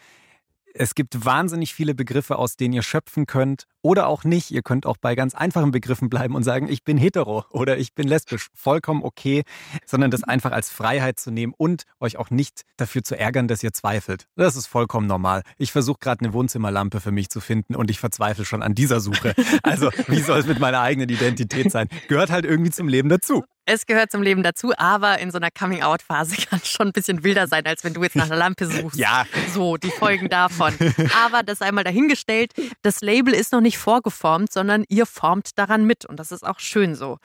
Es 0.74 0.94
gibt 0.94 1.24
wahnsinnig 1.24 1.74
viele 1.74 1.94
Begriffe, 1.94 2.38
aus 2.38 2.56
denen 2.56 2.72
ihr 2.72 2.82
schöpfen 2.82 3.26
könnt 3.26 3.66
oder 3.82 4.06
auch 4.06 4.24
nicht. 4.24 4.50
Ihr 4.50 4.62
könnt 4.62 4.86
auch 4.86 4.96
bei 4.96 5.14
ganz 5.14 5.34
einfachen 5.34 5.70
Begriffen 5.70 6.08
bleiben 6.08 6.34
und 6.34 6.44
sagen, 6.44 6.68
ich 6.68 6.82
bin 6.84 6.96
hetero 6.96 7.44
oder 7.50 7.76
ich 7.76 7.94
bin 7.94 8.08
lesbisch. 8.08 8.48
Vollkommen 8.54 9.02
okay, 9.02 9.42
sondern 9.84 10.10
das 10.10 10.22
einfach 10.22 10.52
als 10.52 10.70
Freiheit 10.70 11.18
zu 11.18 11.30
nehmen 11.30 11.52
und 11.56 11.82
euch 12.00 12.16
auch 12.16 12.30
nicht 12.30 12.62
dafür 12.76 13.02
zu 13.02 13.18
ärgern, 13.18 13.48
dass 13.48 13.62
ihr 13.62 13.72
zweifelt. 13.72 14.28
Das 14.36 14.56
ist 14.56 14.66
vollkommen 14.66 15.06
normal. 15.06 15.42
Ich 15.58 15.72
versuche 15.72 15.98
gerade 16.00 16.24
eine 16.24 16.32
Wohnzimmerlampe 16.32 17.00
für 17.00 17.12
mich 17.12 17.28
zu 17.28 17.40
finden 17.40 17.76
und 17.76 17.90
ich 17.90 17.98
verzweifle 17.98 18.44
schon 18.44 18.62
an 18.62 18.74
dieser 18.74 19.00
Suche. 19.00 19.34
Also, 19.62 19.90
wie 20.08 20.20
soll 20.20 20.38
es 20.38 20.46
mit 20.46 20.58
meiner 20.58 20.80
eigenen 20.80 21.08
Identität 21.08 21.70
sein? 21.70 21.88
Gehört 22.08 22.30
halt 22.30 22.44
irgendwie 22.44 22.70
zum 22.70 22.88
Leben 22.88 23.08
dazu. 23.08 23.44
Es 23.64 23.86
gehört 23.86 24.10
zum 24.10 24.22
Leben 24.22 24.42
dazu, 24.42 24.72
aber 24.76 25.18
in 25.20 25.30
so 25.30 25.38
einer 25.38 25.50
Coming-out-Phase 25.50 26.36
kann 26.48 26.60
es 26.62 26.68
schon 26.68 26.88
ein 26.88 26.92
bisschen 26.92 27.22
wilder 27.22 27.46
sein, 27.46 27.64
als 27.64 27.84
wenn 27.84 27.94
du 27.94 28.02
jetzt 28.02 28.16
nach 28.16 28.26
einer 28.26 28.36
Lampe 28.36 28.66
suchst. 28.70 28.98
Ja. 28.98 29.24
So, 29.54 29.76
die 29.76 29.90
Folgen 29.90 30.28
davon. 30.28 30.74
Aber 31.24 31.42
das 31.42 31.62
einmal 31.62 31.84
dahingestellt. 31.84 32.52
Das 32.82 33.00
Label 33.02 33.32
ist 33.34 33.52
noch 33.52 33.60
nicht 33.60 33.78
vorgeformt, 33.78 34.52
sondern 34.52 34.84
ihr 34.88 35.06
formt 35.06 35.58
daran 35.58 35.84
mit. 35.84 36.04
Und 36.04 36.18
das 36.18 36.32
ist 36.32 36.44
auch 36.44 36.58
schön 36.58 36.94
so. 36.94 37.18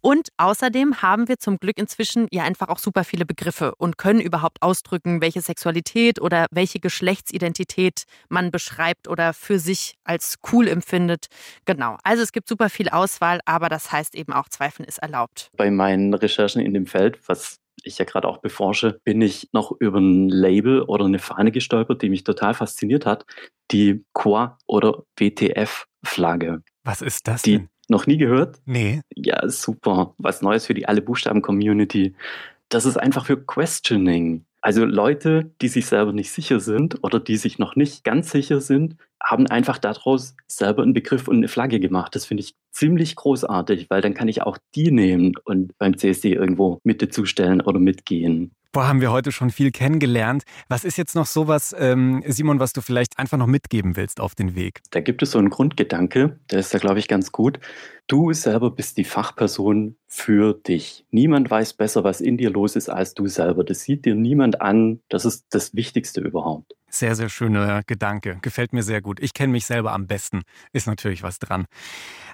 Und 0.00 0.28
außerdem 0.36 1.02
haben 1.02 1.28
wir 1.28 1.38
zum 1.38 1.58
Glück 1.58 1.78
inzwischen 1.78 2.28
ja 2.30 2.44
einfach 2.44 2.68
auch 2.68 2.78
super 2.78 3.04
viele 3.04 3.26
Begriffe 3.26 3.74
und 3.78 3.98
können 3.98 4.20
überhaupt 4.20 4.62
ausdrücken, 4.62 5.20
welche 5.20 5.40
Sexualität 5.40 6.20
oder 6.20 6.46
welche 6.50 6.80
Geschlechtsidentität 6.80 8.04
man 8.28 8.50
beschreibt 8.50 9.08
oder 9.08 9.32
für 9.34 9.58
sich 9.58 9.94
als 10.04 10.36
cool 10.52 10.68
empfindet. 10.68 11.26
Genau. 11.64 11.98
Also 12.04 12.22
es 12.22 12.32
gibt 12.32 12.48
super 12.48 12.70
viel 12.70 12.88
Auswahl, 12.88 13.40
aber 13.44 13.68
das 13.68 13.90
heißt 13.92 14.14
eben 14.14 14.32
auch, 14.32 14.48
Zweifeln 14.48 14.86
ist 14.86 14.98
erlaubt. 14.98 15.50
Bei 15.56 15.70
meinen 15.70 16.14
Recherchen 16.14 16.60
in 16.60 16.74
dem 16.74 16.86
Feld, 16.86 17.20
was 17.28 17.58
ich 17.84 17.98
ja 17.98 18.04
gerade 18.04 18.28
auch 18.28 18.38
beforsche, 18.38 19.00
bin 19.04 19.20
ich 19.22 19.48
noch 19.52 19.72
über 19.78 19.98
ein 19.98 20.28
Label 20.28 20.82
oder 20.82 21.04
eine 21.04 21.18
Fahne 21.18 21.52
gestolpert, 21.52 22.02
die 22.02 22.10
mich 22.10 22.24
total 22.24 22.54
fasziniert 22.54 23.06
hat. 23.06 23.24
Die 23.70 24.04
Qua 24.14 24.58
oder 24.66 25.04
WTF-Flagge. 25.16 26.62
Was 26.84 27.02
ist 27.02 27.28
das 27.28 27.42
Die 27.42 27.58
denn? 27.58 27.68
Noch 27.88 28.06
nie 28.06 28.18
gehört? 28.18 28.60
Nee. 28.66 29.00
Ja, 29.14 29.48
super. 29.48 30.14
Was 30.18 30.42
Neues 30.42 30.66
für 30.66 30.74
die 30.74 30.86
alle 30.86 31.02
Buchstaben-Community. 31.02 32.14
Das 32.68 32.84
ist 32.84 32.96
einfach 32.96 33.26
für 33.26 33.42
Questioning. 33.42 34.44
Also 34.60 34.84
Leute, 34.84 35.50
die 35.60 35.68
sich 35.68 35.86
selber 35.86 36.12
nicht 36.12 36.30
sicher 36.30 36.60
sind 36.60 37.02
oder 37.02 37.20
die 37.20 37.36
sich 37.36 37.58
noch 37.58 37.76
nicht 37.76 38.04
ganz 38.04 38.30
sicher 38.30 38.60
sind, 38.60 38.96
haben 39.22 39.46
einfach 39.46 39.78
daraus 39.78 40.34
selber 40.46 40.82
einen 40.82 40.94
Begriff 40.94 41.28
und 41.28 41.36
eine 41.36 41.48
Flagge 41.48 41.80
gemacht. 41.80 42.14
Das 42.14 42.24
finde 42.24 42.42
ich 42.42 42.54
ziemlich 42.70 43.16
großartig, 43.16 43.90
weil 43.90 44.00
dann 44.00 44.14
kann 44.14 44.28
ich 44.28 44.42
auch 44.42 44.58
die 44.74 44.90
nehmen 44.90 45.32
und 45.44 45.76
beim 45.78 45.96
CSD 45.96 46.32
irgendwo 46.32 46.78
mit 46.84 47.02
dazustellen 47.02 47.60
oder 47.60 47.78
mitgehen. 47.78 48.52
Boah, 48.70 48.86
haben 48.86 49.00
wir 49.00 49.10
heute 49.10 49.32
schon 49.32 49.48
viel 49.50 49.70
kennengelernt. 49.70 50.44
Was 50.68 50.84
ist 50.84 50.98
jetzt 50.98 51.14
noch 51.14 51.24
sowas, 51.24 51.74
ähm, 51.78 52.22
Simon, 52.26 52.60
was 52.60 52.74
du 52.74 52.82
vielleicht 52.82 53.18
einfach 53.18 53.38
noch 53.38 53.46
mitgeben 53.46 53.96
willst 53.96 54.20
auf 54.20 54.34
den 54.34 54.54
Weg? 54.54 54.82
Da 54.90 55.00
gibt 55.00 55.22
es 55.22 55.30
so 55.30 55.38
einen 55.38 55.48
Grundgedanke, 55.48 56.38
der 56.50 56.58
ist 56.58 56.74
da, 56.74 56.78
glaube 56.78 56.98
ich, 56.98 57.08
ganz 57.08 57.32
gut. 57.32 57.60
Du 58.08 58.32
selber 58.34 58.70
bist 58.70 58.98
die 58.98 59.04
Fachperson 59.04 59.96
für 60.06 60.52
dich. 60.52 61.06
Niemand 61.10 61.50
weiß 61.50 61.74
besser, 61.74 62.04
was 62.04 62.20
in 62.20 62.36
dir 62.36 62.50
los 62.50 62.76
ist, 62.76 62.90
als 62.90 63.14
du 63.14 63.26
selber. 63.26 63.64
Das 63.64 63.80
sieht 63.80 64.04
dir 64.04 64.14
niemand 64.14 64.60
an. 64.60 65.00
Das 65.08 65.24
ist 65.24 65.46
das 65.50 65.74
Wichtigste 65.74 66.20
überhaupt. 66.20 66.74
Sehr, 66.90 67.14
sehr 67.14 67.28
schöner 67.28 67.82
Gedanke. 67.86 68.38
Gefällt 68.40 68.72
mir 68.72 68.82
sehr 68.82 69.02
gut. 69.02 69.20
Ich 69.20 69.34
kenne 69.34 69.52
mich 69.52 69.66
selber 69.66 69.92
am 69.92 70.06
besten. 70.06 70.42
Ist 70.72 70.86
natürlich 70.86 71.22
was 71.22 71.38
dran. 71.38 71.66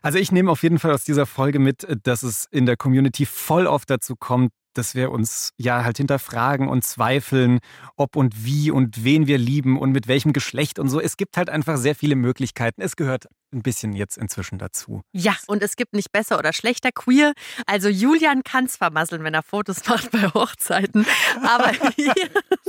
Also 0.01 0.19
ich 0.19 0.31
nehme 0.31 0.51
auf 0.51 0.63
jeden 0.63 0.79
Fall 0.79 0.93
aus 0.93 1.05
dieser 1.05 1.27
Folge 1.27 1.59
mit, 1.59 1.87
dass 2.05 2.23
es 2.23 2.47
in 2.51 2.65
der 2.67 2.77
Community 2.77 3.27
voll 3.27 3.67
oft 3.67 3.91
dazu 3.91 4.15
kommt, 4.17 4.53
dass 4.75 4.95
wir 4.95 5.11
uns 5.11 5.51
ja 5.57 5.85
halt 5.85 5.97
hinterfragen 5.99 6.69
und 6.69 6.85
zweifeln, 6.85 7.59
ob 7.97 8.17
und 8.17 8.45
wie 8.45 8.71
und 8.71 9.05
wen 9.05 9.27
wir 9.27 9.39
lieben 9.39 9.79
und 9.79 9.93
mit 9.93 10.09
welchem 10.09 10.33
Geschlecht 10.33 10.79
und 10.79 10.89
so. 10.89 11.01
Es 11.01 11.17
gibt 11.17 11.37
halt 11.37 11.51
einfach 11.51 11.77
sehr 11.77 11.95
viele 11.95 12.17
Möglichkeiten. 12.17 12.81
Es 12.81 12.97
gehört 12.97 13.27
ein 13.55 13.63
bisschen 13.63 13.93
jetzt 13.93 14.19
inzwischen 14.19 14.59
dazu. 14.59 15.03
Ja, 15.13 15.37
und 15.47 15.63
es 15.63 15.77
gibt 15.77 15.95
nicht 15.95 16.13
besser 16.13 16.39
oder 16.39 16.53
schlechter 16.53 16.93
queer. 16.93 17.33
Also 17.67 17.89
Julian 17.89 18.43
kann 18.43 18.65
es 18.65 18.77
vermasseln, 18.77 19.25
wenn 19.25 19.35
er 19.35 19.43
Fotos 19.43 19.85
macht 19.89 20.11
bei 20.11 20.23
Hochzeiten. 20.23 21.07
Aber 21.43 21.73
hier, 21.97 22.15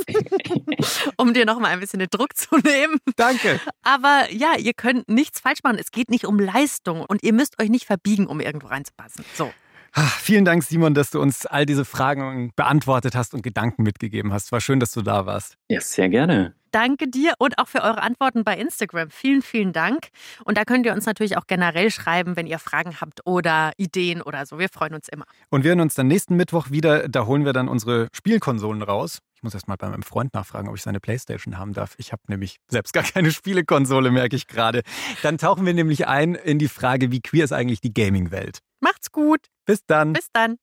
um 1.17 1.33
dir 1.33 1.45
noch 1.45 1.59
mal 1.59 1.69
ein 1.69 1.79
bisschen 1.79 1.99
den 1.99 2.09
Druck 2.09 2.35
zu 2.37 2.57
nehmen. 2.57 2.99
Danke. 3.15 3.59
Aber 3.81 4.27
ja, 4.31 4.55
ihr 4.57 4.73
könnt 4.73 5.09
nichts 5.09 5.39
falsch 5.39 5.63
machen. 5.63 5.77
Es 5.79 5.91
geht 5.91 6.09
nicht 6.09 6.25
um 6.25 6.39
Leistung 6.39 7.01
und 7.01 7.23
ihr 7.23 7.33
müsst 7.33 7.61
euch 7.61 7.69
nicht 7.69 7.85
verbiegen, 7.85 8.27
um 8.27 8.39
irgendwo 8.39 8.67
reinzupassen. 8.67 9.25
So. 9.35 9.51
Ah, 9.97 10.11
Vielen 10.19 10.43
Dank, 10.43 10.61
Simon, 10.63 10.93
dass 10.93 11.09
du 11.11 11.21
uns 11.21 11.45
all 11.45 11.65
diese 11.65 11.85
Fragen 11.85 12.51
beantwortet 12.57 13.15
hast 13.15 13.33
und 13.33 13.43
Gedanken 13.43 13.83
mitgegeben 13.83 14.33
hast. 14.33 14.51
War 14.51 14.59
schön, 14.59 14.81
dass 14.81 14.91
du 14.91 15.01
da 15.01 15.25
warst. 15.25 15.55
Ja, 15.69 15.79
sehr 15.79 16.09
gerne. 16.09 16.53
Danke 16.71 17.07
dir 17.07 17.35
und 17.39 17.57
auch 17.57 17.69
für 17.69 17.81
eure 17.81 18.01
Antworten 18.01 18.43
bei 18.43 18.57
Instagram. 18.57 19.09
Vielen, 19.09 19.41
vielen 19.41 19.71
Dank. 19.71 20.09
Und 20.43 20.57
da 20.57 20.65
könnt 20.65 20.85
ihr 20.85 20.91
uns 20.91 21.05
natürlich 21.05 21.37
auch 21.37 21.47
generell 21.47 21.89
schreiben, 21.89 22.35
wenn 22.35 22.45
ihr 22.45 22.59
Fragen 22.59 22.99
habt 22.99 23.21
oder 23.25 23.71
Ideen 23.77 24.21
oder 24.21 24.45
so. 24.45 24.59
Wir 24.59 24.67
freuen 24.67 24.93
uns 24.93 25.07
immer. 25.07 25.23
Und 25.49 25.63
wir 25.63 25.69
hören 25.69 25.79
uns 25.79 25.95
dann 25.95 26.07
nächsten 26.07 26.35
Mittwoch 26.35 26.71
wieder. 26.71 27.07
Da 27.07 27.25
holen 27.25 27.45
wir 27.45 27.53
dann 27.53 27.69
unsere 27.69 28.09
Spielkonsolen 28.11 28.81
raus. 28.81 29.19
Ich 29.45 29.47
muss 29.47 29.53
erst 29.53 29.67
mal 29.67 29.75
bei 29.75 29.87
meinem 29.87 30.01
Freund 30.01 30.33
nachfragen, 30.33 30.67
ob 30.69 30.75
ich 30.75 30.81
seine 30.81 30.99
Playstation 30.99 31.59
haben 31.59 31.73
darf. 31.73 31.93
Ich 31.99 32.11
habe 32.11 32.23
nämlich 32.29 32.57
selbst 32.67 32.93
gar 32.93 33.03
keine 33.03 33.29
Spielekonsole, 33.31 34.09
merke 34.09 34.35
ich 34.35 34.47
gerade. 34.47 34.81
Dann 35.21 35.37
tauchen 35.37 35.67
wir 35.67 35.75
nämlich 35.75 36.07
ein 36.07 36.33
in 36.33 36.57
die 36.57 36.67
Frage, 36.67 37.11
wie 37.11 37.21
queer 37.21 37.43
ist 37.43 37.51
eigentlich 37.51 37.79
die 37.79 37.93
Gaming-Welt. 37.93 38.61
Macht's 38.79 39.11
gut. 39.11 39.41
Bis 39.67 39.85
dann. 39.85 40.13
Bis 40.13 40.29
dann. 40.33 40.57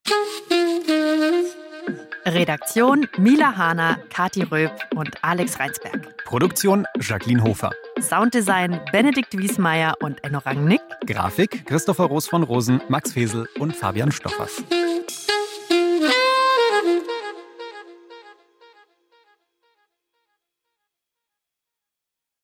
Redaktion 2.26 3.06
Mila 3.18 3.56
Hahner, 3.56 4.00
Kati 4.10 4.42
Röb 4.42 4.72
und 4.96 5.22
Alex 5.22 5.60
Reinsberg. 5.60 6.24
Produktion 6.24 6.84
Jacqueline 6.98 7.44
Hofer. 7.44 7.70
Sounddesign 8.00 8.80
Benedikt 8.90 9.38
Wiesmeier 9.38 9.94
und 10.00 10.24
Enno 10.24 10.38
Rangnick. 10.38 10.80
Grafik 11.06 11.66
Christopher 11.66 12.06
Roos 12.06 12.26
von 12.26 12.42
Rosen, 12.42 12.80
Max 12.88 13.12
Fesel 13.12 13.46
und 13.60 13.76
Fabian 13.76 14.10
Stoffers. 14.10 14.64